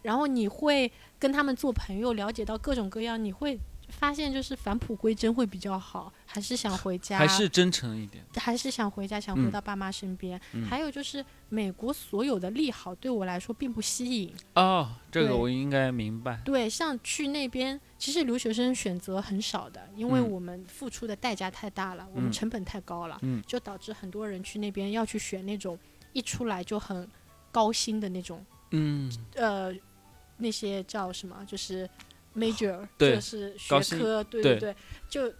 [0.00, 3.58] 然后你会跟他们做朋友，了解到各种各样，你会
[3.88, 9.50] 发现就是返璞归真会比较好，还是想回家，还是真诚一点，还是想回家，想回嗯。
[9.50, 10.40] 到爸妈身边。
[10.52, 10.64] 嗯。
[10.66, 14.32] 还有就是美国所有的利好对我来说并不吸引。
[14.54, 20.30] 哦，这个我应该明白，对，像去那边，其实留学生选择很少的，因为嗯。
[20.30, 22.32] 我们付出的代价太大了，我们嗯。
[22.32, 23.42] 成本太高了，嗯。
[23.46, 25.78] 就导致很多人去那边要去选那种
[26.12, 27.08] 一出来就很
[27.50, 29.74] 高薪的那种，嗯，呃，
[30.36, 31.88] 那些叫什么，就是
[32.36, 34.76] major，对就是学科，对对对，
[35.08, 35.32] 就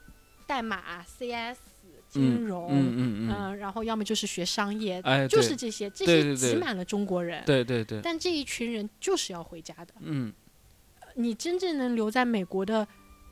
[0.46, 7.44] 代码、CS、嗯金融，嗯嗯嗯，嗯，然后要么就是学商业，哎，就是这些，这些挤满了中国人。
[7.44, 9.94] 对对对，但这一群人就是要回家的。
[10.00, 10.32] 嗯
[11.14, 12.86] 你真正能留在美国的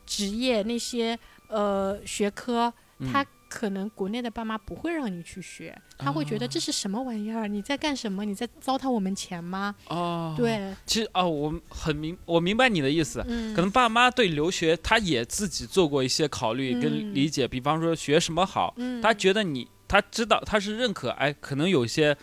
[0.05, 7.47] 职业那些呃学科，嗯它可能国内的爸妈不会让你去学，他会觉得这是什么玩意儿？
[7.47, 8.25] 你在干什么？
[8.25, 9.75] 你在糟蹋我们钱吗？
[9.89, 13.25] 哦，，对，其实哦，我很明，我明白你的意思。
[13.29, 22.17] 嗯，可能爸妈对留学，他也自己做过一些考虑跟嗯理解，比方说学什么好，嗯，他觉得你，他知道他是认可，哎，可能有些，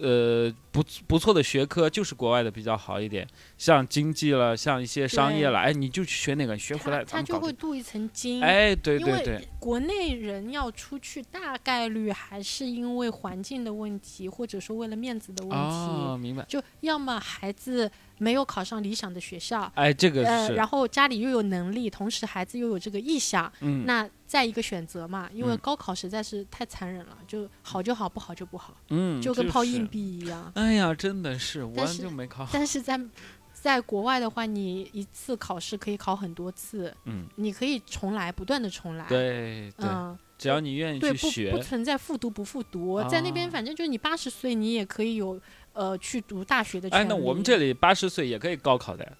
[0.00, 3.26] 呃，不不错的学科就是国外的比较好一点，
[3.56, 7.38] 像经济了，像一些商业了，哎，你就去学哪个，学回来他他就。
[7.38, 8.42] 会镀一层金。
[8.42, 15.56] 哎，对对对，国内人要出去，大概率还是因为环境的问题，或者说为了面子的问题。
[15.56, 16.44] 哦，明白。
[16.48, 29.86] 就要么孩子没有考上理想的学校，哎，这个呃，是，然后家里又有能力，同时孩子又有这个意向，嗯那再一个选择嘛，因为嗯高考实在是太残忍了，就好就好，不好就不好，嗯，就跟抛硬。
[29.86, 30.50] 币一样。
[30.56, 32.50] 哎呀，真的是，我但是就没考好。
[32.52, 33.00] 但是在
[33.54, 45.40] 在国外的话，你一次考试可以考很多次，嗯，你可以重来，不断的重来。，对对，嗯，只要你愿意对，不不，存在复读不复读，在那边啊反正就是你八十岁，你也可以有
[45.74, 47.08] 呃去读大学的权哎，利。
[47.08, 49.16] 那我们这里八十岁也可以高考的。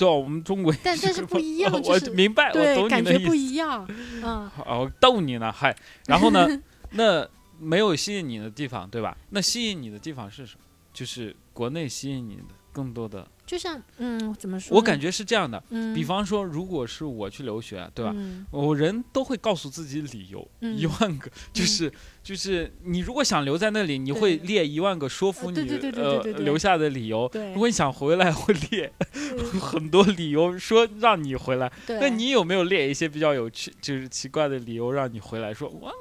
[0.00, 3.34] 对啊，我们中国也但但是不一样， 就我明白，我懂你的意思感觉不。
[3.34, 3.86] 一样。
[4.22, 5.74] 嗯， 哦，我逗你呢，嗨。
[6.06, 6.48] 然后呢，
[6.92, 7.28] 那
[7.58, 9.16] 没有吸引你的地方，对吧？
[9.30, 10.60] 那吸引你的地方是什么？
[10.92, 12.42] 就是国内吸引你的
[12.72, 14.76] 更多的，就像嗯，怎么说？
[14.76, 15.62] 我感觉是这样的。
[15.70, 18.12] 嗯，比方说，如果是我去留学，对吧？
[18.14, 21.92] 嗯我人都会告诉自己理由，嗯一万个，就是
[22.22, 27.30] 就是你如果想留在那里，你会列一万个说服你呃留下的理由。
[27.52, 31.70] 如果你想回来，会列嗯 很多理由说让你回来。
[31.86, 35.52] 对，那你有没有列一些比较有趣，就是奇怪的理由让你回来？
[35.52, 35.92] 说我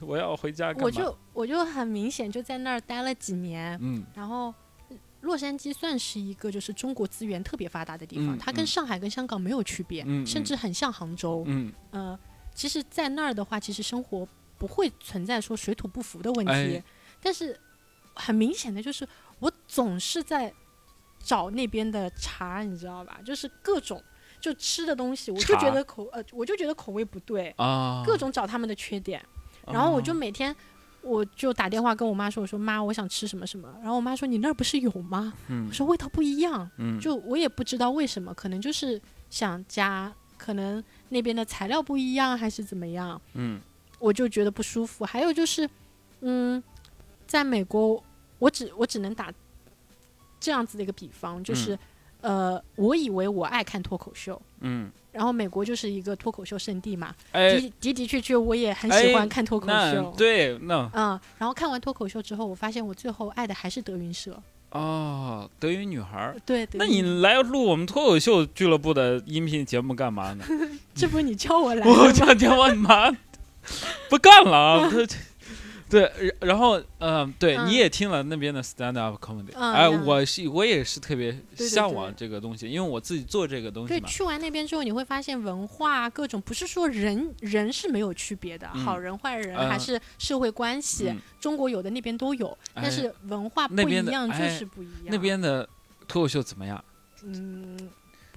[0.00, 0.84] 我要回家干嘛？
[0.84, 4.52] 我就我就很明显就在那儿待了几年，嗯然后。
[5.24, 11.42] 洛杉矶算是一个就是中国资源特别发达的地方，嗯它跟嗯上海跟香港没有区别，甚至很像杭州。
[11.46, 12.18] 嗯呃，
[12.54, 16.84] 其实，在那儿的话，其实生活不会存在说水土不服的问题，哎
[17.20, 17.58] 但是
[18.14, 19.08] 很明显的就是，
[19.40, 20.52] 我总是在
[21.18, 23.18] 找那边的茶，你知道吧？
[23.24, 24.00] 就是各种
[24.40, 29.24] 就吃的东西，我就觉得口呃，我就觉得口味不对，啊，各种找他们的缺点，
[29.66, 30.54] 然后我就啊每天。
[31.04, 43.60] 我就打电话跟我妈说：“我说妈，我想吃什么什么。”然后我妈说：“你那儿不是有吗？”嗯我说：“味道不一样。”嗯就我也不知道为什么，可能就是想加，可能那边的材料不一样，还是怎么样，嗯
[43.98, 45.04] 我就觉得不舒服。
[45.04, 45.68] 还有就是，
[46.20, 46.62] 嗯，
[47.26, 48.02] 在美国，
[48.38, 49.32] 我只我只能打
[50.40, 51.78] 这样子的一个比方，就是，
[52.20, 60.12] 呃，我以为我爱看脱口秀，嗯，然后美国就是一个脱口秀圣地嘛，哎，的的的确确我也很喜哎欢看脱口那秀。
[60.18, 64.36] 对那嗯，然后看完脱口秀之后，我发现我最后爱的还是德云社。
[64.70, 66.36] 哦，德云女孩儿。
[66.44, 70.44] 对，德那你来录我们脱口秀俱乐部的音频节目干嘛呢？
[70.94, 72.12] 这不是你叫我来我的吗？
[72.12, 73.08] 讲电话，你妈
[74.10, 74.90] 不干了啊！
[75.94, 84.08] 对，然然后嗯，对，嗯你也听了那边的 stand up comedy，嗯哎，嗯我是我也是特别向往这个东西，因为我自己做这个东西对，嘛。
[84.08, 95.06] 去完那边之后，你会发现文化各种，不是说人人是没有区别的，嗯好人坏人、嗯还是社会关系，嗯中国有的那边都有，哎但是文化不一样，就哎是不一样。
[95.06, 95.68] 那边的
[96.08, 96.84] 脱口秀怎么样？
[97.22, 97.78] 嗯，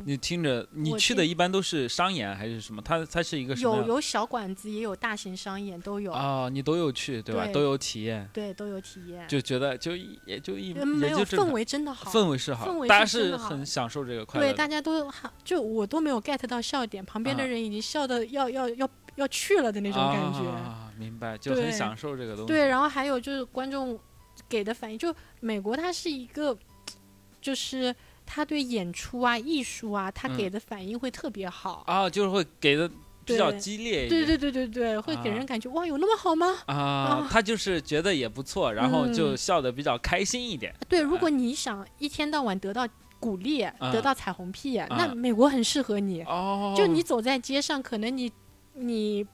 [0.06, 2.82] 你听着，你去的一般都是商演还是什么？
[2.82, 3.78] 它它是一个什么？
[3.78, 7.46] 有有小馆子，也有大型商演，都有，啊，你都有去对吧？
[7.46, 9.28] 对都有体验，对，都有体验。
[9.28, 20.40] 就觉得就一也就一嗯没有氛围真的好，氛围是好氛，围大家是很享受这个快乐对，大家都哈，就我都没有 get 到笑点，旁边的啊人已经笑的要要要要去了的那种感觉。
[20.50, 22.48] 啊，明白，就很享受这个东西。
[22.48, 24.00] 对，然后还有就是观众
[24.48, 26.58] 给的反应，就美国它是一个，
[27.42, 27.96] 就是
[28.28, 31.84] 他对演出啊、艺术啊，他嗯给的反应会特别好。
[31.88, 32.88] 啊，就是会给的
[33.26, 34.26] 比较激烈一点。
[34.26, 36.54] 对对对对对，会给啊人感觉、哇，有那么好吗？
[36.68, 40.74] 啊啊，他就是觉得也不错，然后就嗯笑的比较开心一点。
[40.88, 42.88] 对，如果你想一天到晚得到
[43.20, 46.22] 鼓励，嗯得到彩虹屁，那嗯美国很适合你。
[46.24, 48.32] 哦，就你走在街上，可能你
[48.74, 49.26] 你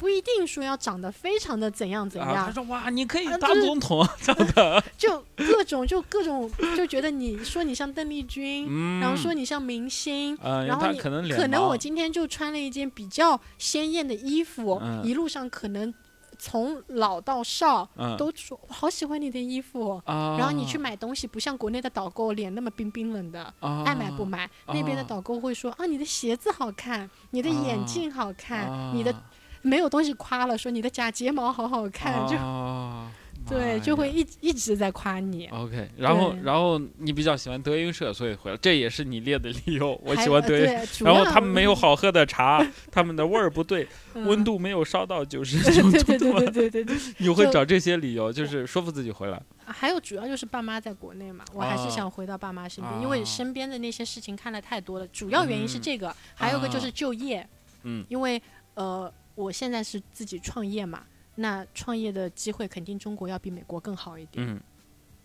[0.00, 10.34] 不一定说要长得非常的怎样怎啊，他样，说哇，你可以当总统这样的， 就各种就各种就觉得你说你像邓丽君，嗯，然后说你像明星。
[10.42, 15.04] 呃，然后你可能可能我今天就穿了一件比较鲜艳的衣服，嗯。
[15.04, 15.92] 一路上可能
[16.38, 18.16] 从老到少嗯。
[18.16, 20.00] 都说我好喜欢你的衣服。
[20.06, 23.84] 啊，然后你去买东西，不像国内的导购脸那么冰冰冷的，啊。
[23.84, 24.48] 爱买不买。
[24.68, 29.22] 那边的啊导购会说啊，你的鞋子好看，你的眼镜好看，你的啊
[29.62, 33.10] 没有东西夸了，说你的假睫毛好好看，就啊
[33.48, 35.46] 对，就会一一直在夸你。
[35.48, 39.98] OK，然后然后你比较喜欢德云社，所以回来，这也是你列的理由。
[40.04, 40.64] 我喜欢德云，
[41.00, 49.42] 然后他们没有好喝的茶， 他们的味儿不对，嗯温度没有烧到九十对九对对度，对对对对，你会找这些理由，就是说服自己回来。
[49.66, 51.76] 还有主要就是爸妈在国内嘛，我还啊。
[51.76, 53.00] 是想回到爸妈身边，啊。
[53.02, 55.06] 因为身边的那些事情看的太多了。
[55.08, 56.80] 主要原因是嗯这个，还有个就啊。
[56.82, 57.48] 是就业，
[57.84, 58.04] 嗯。
[58.08, 58.40] 因为
[58.74, 61.04] 呃，我现在是自己创业嘛，
[61.36, 64.46] 那创业的机会肯定中国要比美国更好一点。
[64.46, 64.60] 嗯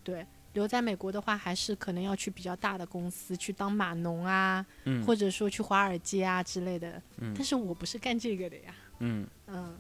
[0.04, 7.02] 对，留在美国的话，还是可能要去比较大的公司去当码农啊，嗯或者说去华尔街啊之类的。
[7.18, 8.76] 嗯但是我不是干这个的呀。
[9.00, 9.76] 嗯，嗯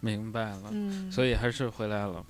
[0.00, 0.68] 明白了。
[0.70, 2.24] 嗯，所以还是回来了。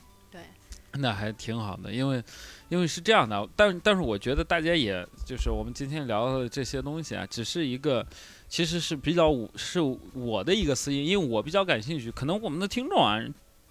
[0.99, 2.23] 那还挺好的，因为
[2.69, 8.07] 因为是这样的，但但是我觉得大家也就是我们今天聊的这些东西啊，只是一个
[8.49, 9.81] 其实是比较我是
[10.15, 13.19] 我的一个私心，因为我比较感兴趣，可能我们的听众啊。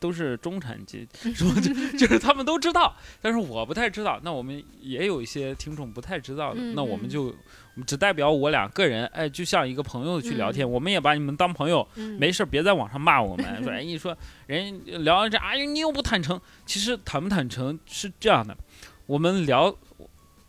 [0.04, 1.50] 都是中产阶级， 说？
[1.62, 4.20] 就就是他们都知道，但是我不太知道。
[4.22, 7.32] 那我们也有一些听众不太知道的，嗯那我们嗯就我
[7.76, 14.14] 们只代表我俩个人，哎，就像一个朋友去聊天，嗯我们也把你们当朋友，嗯没事别在网上骂我们， 说哎，你说
[14.46, 16.38] 人家聊这，哎，你又不坦诚。
[16.66, 18.58] 其实坦不坦诚是这样的，
[19.06, 19.74] 我们聊，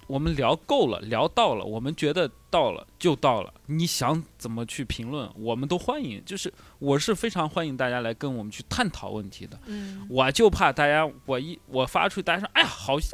[0.07, 3.53] 我们聊够了，聊到了，我们觉得到了就到了。
[3.67, 6.23] 你想怎么去评论，我们都欢迎。
[6.25, 9.59] 就是我是非常欢迎大家来跟我们去探讨问题的。
[9.67, 13.11] 嗯我就怕大家，我一我发出去，大家说，哎呀，好笑，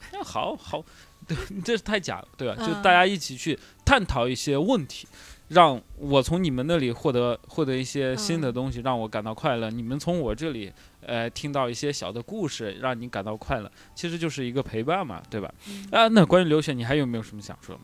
[0.00, 0.84] 哎呀，好好，
[1.26, 2.54] 对， 这是太假了，对吧？
[2.56, 5.06] 就嗯大家一起去探讨一些问题，
[5.52, 9.70] 让我从你们那里获得获得一些新的嗯东西，让我感到快乐。
[9.70, 15.52] 你们从我这里，呃，听到一些小的故事，让你感到快乐，其实就是一个陪伴嘛，对吧？
[15.68, 17.80] 嗯啊，那关于留学，你还有没有什么想说的？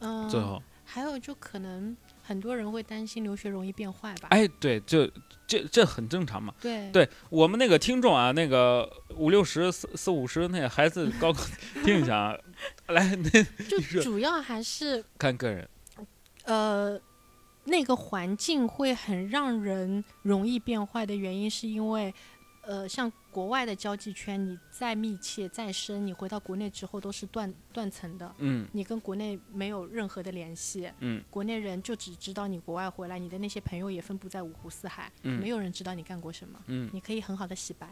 [0.00, 4.28] 嗯，最后，还有就可能很多人会担心留学容易变坏吧？
[4.30, 5.10] 哎，对，这
[5.46, 6.54] 这这很正常嘛。
[6.60, 11.44] 对对我们那个听众啊，那个五六十、四四五十那个孩子高考
[11.84, 12.38] 听一下啊，
[12.88, 15.68] 来，那就主要还是看个人，
[16.48, 17.00] 呃，
[17.64, 22.12] 那个环境会很让人容易变坏的原因，是因为
[22.62, 30.90] 呃，像国外的交际圈，你再密切再深，你回到国内之后都是断断层的，嗯你跟国内没有任何的联系。
[31.00, 36.58] 嗯国内人就只知道你国外回来，你的那些朋友也分布在五湖四海，嗯没有人知道你干过什么。
[36.66, 37.88] 嗯，你可以很好的洗白，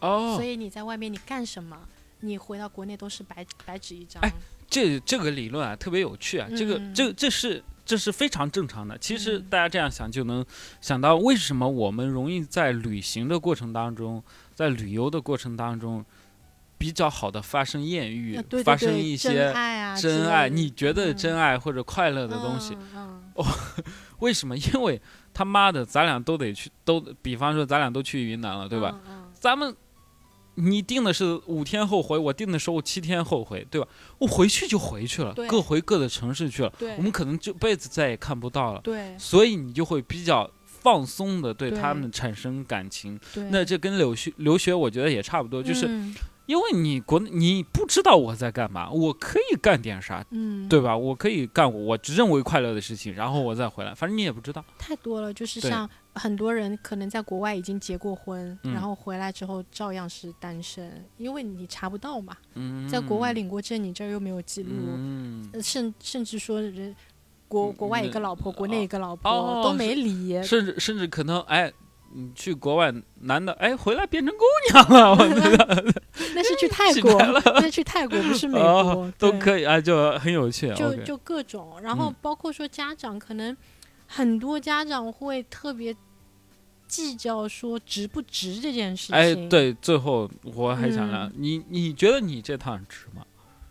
[0.00, 1.88] 哦所，以你在外面你干什么，
[2.22, 4.20] 你回到国内都是白白纸一张。
[4.22, 4.32] 哎
[4.68, 8.96] 这这个理论啊特别有趣啊，这个嗯这这是这是非常正常的。
[8.96, 10.42] 其实嗯大家这样想就能
[10.80, 14.22] 想到为什么我们容易在旅行的过程当中，
[14.54, 16.02] 在旅游的过程当中
[16.78, 22.74] 比较好的发生艳遇，呃对对发生一些爱啊真爱，你觉得嗯真爱或者快乐的东西。
[22.94, 23.44] 嗯嗯
[24.20, 24.56] 为什么？
[24.56, 24.98] 因为
[25.34, 28.94] 他妈的，咱俩都得去，都比方说咱俩都去云南了，对吧？？
[29.06, 29.74] 嗯嗯咱们
[30.54, 33.88] 你定的是五天后回，我定的时候七天后回，对吧？
[34.18, 39.16] 我回去就回去了，各回各的城市去了，对，我们可能这辈子再也看不到了，对。
[39.18, 41.78] 所以你就会比较放松的对对。
[41.78, 43.18] 他们产生感情。
[43.32, 46.14] 对，那这跟留学留学，我觉得也差不多，就是嗯
[46.46, 50.96] 因为你国内你不知道我在干嘛，我可以干点啥，嗯，对吧？
[50.96, 54.64] 我可以干我只认为快乐的事情，然后我再回来，反正你也不知道。
[54.78, 66.94] 太多了，就是像很多人可能在国外已经结过婚，嗯然后回来之后照样是单身，因为你查不到嘛，嗯，在国外领过证，你这儿又没有记录，嗯，呃甚甚至说人
[67.48, 71.72] 国嗯国外一个嗯老婆，国内一个老哦婆都没理，甚至甚至可能哎。
[72.14, 75.84] 你去国外，男的哎回来变成姑娘了， 我觉得
[76.34, 80.72] 那是去泰国了，那是去泰国不是美哦国，对都可以啊，就很有趣。
[80.74, 83.56] 就就各种，然后嗯包括说家长，可能
[84.06, 85.94] 很多家长会特别
[86.86, 89.16] 计较说值不值这件事情。
[89.16, 93.24] 哎，，对，最后我还想聊，嗯你你觉得你这趟值吗？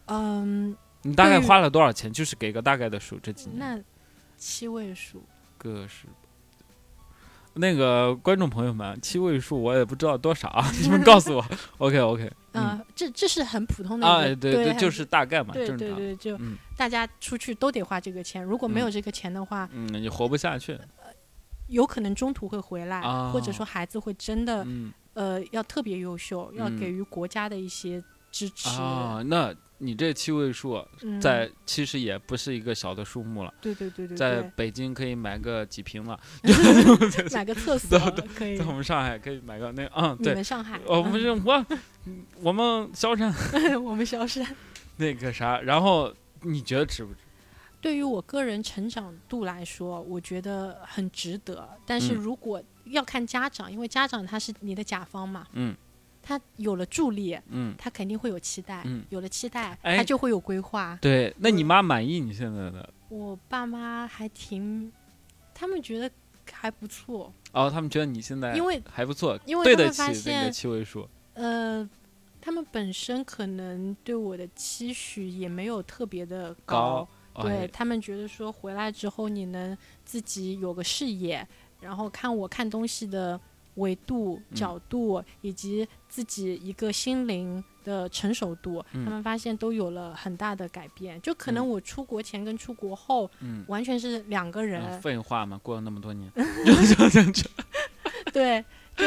[0.08, 2.12] 嗯，你大概花了多少钱？
[2.12, 3.80] 就是给个大概的数，这几年那
[4.36, 5.24] 七位数，
[5.60, 6.08] 个是。
[7.56, 11.46] 那个观众朋友们，七位数我也不知道多少啊， 你们告诉我。
[11.80, 15.88] OK OK， 啊、这这是很普通的啊，对对，就是大概嘛，对正常。
[15.90, 20.78] 对对，就嗯大家出去都得花这个钱，如果没有嗯这个钱的话，嗯，你活不下去。
[21.68, 28.70] 有可能中途会回来，或者啊说孩子会真的、嗯呃要特别优秀，要嗯给予国家的一些支持。
[28.82, 36.20] 啊，那你这七位数嗯，在其实也不是一个小的数目了，对对对对在，北京可以买个几平了
[37.34, 38.66] 买个厕所对可以在。
[38.66, 41.66] 我们上海可以买个那嗯你对，们上海，我们是我
[42.42, 44.46] 我们萧山嗯 我们萧山。
[44.98, 47.20] 那个啥，然后你觉得值不值？
[47.82, 51.68] 对于我个人成长度来说，我觉得很值得。
[51.88, 55.76] 但是嗯如果要看家长，因为家长他是你的甲方嘛，嗯
[56.22, 60.98] 他有了助力，嗯，他肯定会有期待，嗯有了期待，哎他就会有规划。
[61.02, 61.36] 对。
[61.40, 62.94] 那你妈满意你现在的？
[63.10, 64.92] 我爸妈还挺，
[65.54, 66.10] 他们觉得
[66.52, 71.08] 还不错，哦，他们觉得你现在因为还不错，因为对得起那个现七位数。
[71.34, 71.90] 呃，
[72.40, 81.48] 他们本身可能对我的期许也没有特别的高对哎他们觉得说回来之后你能自己有个事业，
[81.80, 83.40] 然后看我看东西的
[83.82, 84.56] 维度、嗯。
[84.56, 89.04] 角度，以及自己一个心灵的成熟度，嗯。
[89.04, 91.22] 他们发现都有了很大的改变。
[91.22, 91.70] 就可能嗯。
[91.70, 96.32] 我出国前跟出国后嗯，完全是两个人，嗯废话嘛，过了那么多年，
[98.32, 98.64] 对，
[98.96, 99.06] 就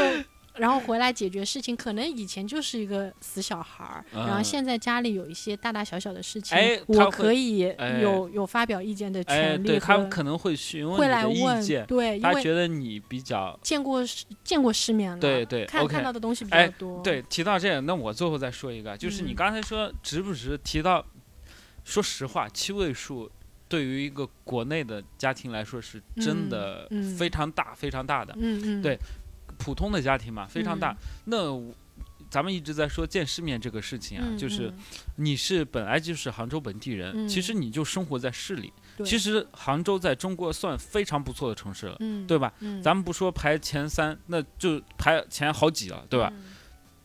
[0.57, 17.21] 然后回来解决事情，可能以前就是一个死小孩儿，然后嗯现在家里有一些大大小小的事情，我可以哎有、有发表意见的哎，权利对他们可能会询问会你的意见，对，因他为觉得你比较见过世见过世面了，对对看看到的东西比哎较多，对。
[17.23, 20.57] 提到这个，那我最后再说一个，就是你嗯刚才说值不值？
[20.59, 21.05] 提到，
[21.85, 23.29] 说实话，七位数
[23.69, 28.33] 对于一个国内的家庭来说是真嗯的嗯非常大、非常大的。
[28.39, 28.97] 嗯嗯，对
[29.59, 30.93] 普通的家庭嘛，非常大。
[30.93, 30.97] 嗯
[31.27, 31.75] 那
[32.31, 34.75] 咱们一直在说见世面这个事情啊，嗯就是嗯
[35.17, 38.73] 你是本来就是杭州本地人，嗯其实你就生活在市里。
[39.05, 42.53] 其实杭州在中国算非常不错的城市了，嗯对吧？
[42.59, 46.33] 嗯，咱们不说排前三，那就排前好几了，对吧？
[46.35, 46.45] 嗯？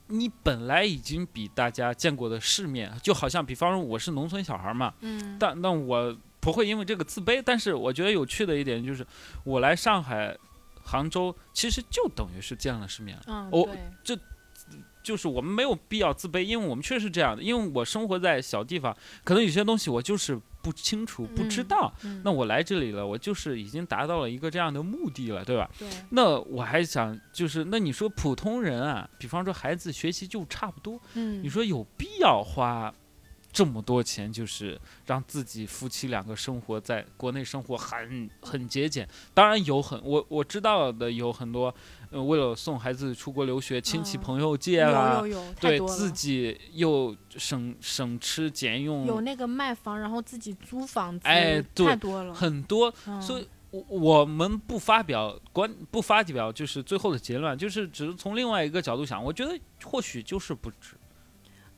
[0.07, 7.39] 你本来已经比大家见过的世面，就好像比方说我是农村小孩嘛，嗯，但那我不会因为这个自卑。
[7.45, 9.05] 但是我觉得有趣的一点就是，
[9.43, 10.35] 我来上海、
[10.89, 13.23] 杭州，其实就等于是见了世面了。
[13.27, 13.69] 嗯，我
[14.03, 14.17] 这
[15.03, 17.41] 就是我们没有必要自卑，因为我们确实是这样的。
[17.41, 21.93] 因为我生活在小地方，可能有些东西我就是不清楚、不知嗯道。
[22.03, 25.69] 嗯那我来这里了，我就是已经达到了一个这样的目的了，对吧？
[25.79, 32.93] 对，那我还想就是，那你说普通人啊，比方说孩子学习就差不多，嗯，你说有必要花
[33.51, 39.07] 这么多钱，就是让自己夫妻两个生活在国内生活很很节俭？
[39.33, 41.73] 当然有很我我知道的有很多，
[42.11, 53.47] 呃，为了送孩子出国留学，亲戚嗯朋友借有啦有，有，太对自己又省省吃俭用，有那个卖房，然后自己租房子，哎对太多了，很多，嗯所以。
[53.71, 60.95] 我我们不发表观不发表就是最后的结论，就是只是从另外一个角度想，我觉得或许就是不值。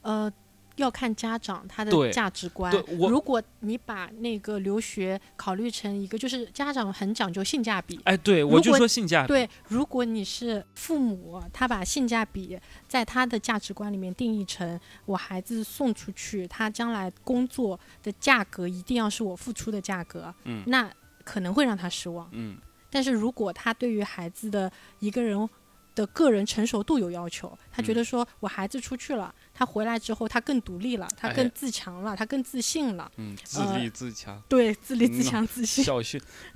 [0.01, 0.32] 呃，
[0.78, 2.82] 要看家长他的价值观对。
[3.07, 7.99] 如果你把那个留学考虑成一个，就是家长很讲究性价比。
[8.03, 20.89] 哎，对我就说性价比，对，如果你是父母，他把性价比在他的价值观里面定义成我孩子送出去，他将来工作的价格一定要是我付出的价格，嗯那
[21.24, 22.28] 可能会让他失望。
[22.32, 22.57] 嗯，
[22.89, 25.47] 但是如果他对于孩子的一个人
[25.95, 35.83] 的个人成熟度有要求，他觉嗯得说我孩子出去了，他回来之后他更独立了，他更哎自强了，他更自信了，嗯，自呃立自强，对，自立自嗯强自信，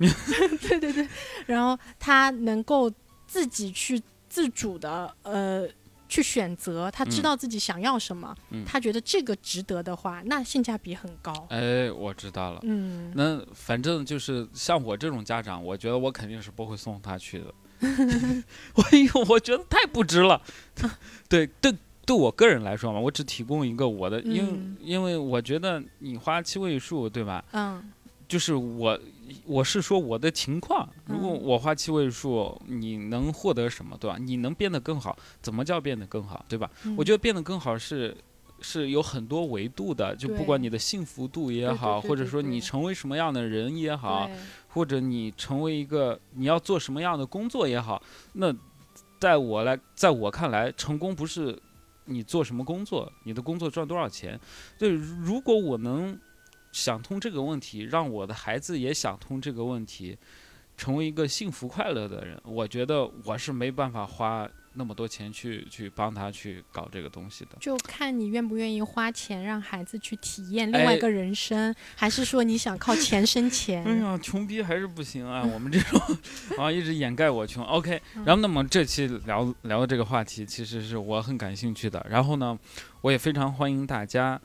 [0.60, 1.08] 对对对，
[1.46, 2.90] 然后他能够
[3.26, 5.68] 自己去自主的呃。
[6.08, 11.32] 去选择，他知嗯道自己想要什么，嗯他觉得这个值得的话，那性价比很高。
[11.50, 12.60] 哎，我知道了。
[12.62, 17.52] 嗯，那反正就是像我这种家长，我觉得我肯定是不会送他去的。
[18.74, 20.40] 我因为 我觉得太不值了。
[21.28, 21.74] 对对，
[22.04, 27.44] 对我个人来说嘛，我只提供一个我的，因为、嗯因为我觉得你花七位数，对吧？
[27.52, 27.92] 嗯
[28.28, 28.98] 就是我
[29.44, 34.16] 我是说我的情况，如果嗯我花七位数，你能获得什么，对吧？
[34.18, 36.68] 你能变得更好，怎么叫变得更好，对吧？
[36.96, 38.16] 我觉得得变得更好是
[38.60, 44.30] 是有很多维度的，就不管你的幸福度也好，或者说你成为什么样的人也好，
[44.68, 48.02] 或者你成为一个你要做什么样的工作也好，
[48.32, 48.54] 那
[49.18, 51.58] 在我来，在我看来，成功不是
[52.04, 54.38] 你做什么工作，你的工作赚多少钱。
[54.78, 56.18] 对，如果我能
[56.72, 60.16] 想通这个问题，让我的孩子也想通这个问题，
[60.76, 67.50] 成为一个幸福快乐的人，我觉得我是没办法花那么多钱去去帮他去搞这个东西的。
[67.60, 73.84] 就看你愿不愿意花钱让孩子去体验另外哎一个人生，还是说你想靠钱生 钱？
[73.84, 75.42] 哎呀，穷逼还是不行啊！
[75.44, 76.00] 我们这种
[76.58, 77.64] 啊，一直掩盖我穷。
[77.64, 82.04] OK，嗯然后那么这期聊聊的这个话题，其实是我很感兴趣的。
[82.08, 82.58] 然后呢，
[83.00, 84.40] 我也非常欢迎大家，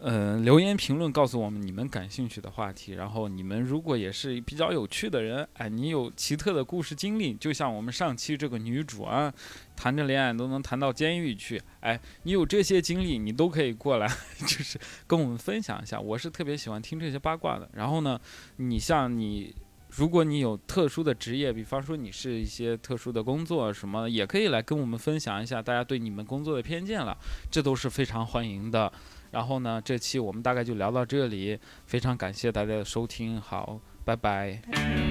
[0.00, 9.32] 呃，留言评论告诉我们你们感兴趣的话题，然后你们如果也是比较有趣的人，哎，你有奇特的故事经历，就像我们上期这个女主啊，
[9.74, 14.06] 谈着恋爱都能谈到监狱去，哎，你有这些经历，你都可以过来，
[14.38, 16.00] 就是跟我们分享一下。
[16.00, 17.68] 我是特别喜欢听这些八卦的。
[17.72, 18.20] 然后呢，
[18.56, 19.52] 你像你，
[19.90, 27.18] 如果你有特殊的职业，比方说你是一些特殊的工作什么，也可以来跟我们分享一下大家对你们工作的偏见了，
[27.50, 28.92] 这都是非常欢迎的。
[29.30, 35.07] 然后呢这期我们大概就聊到这里非常感谢大家的收听好拜拜。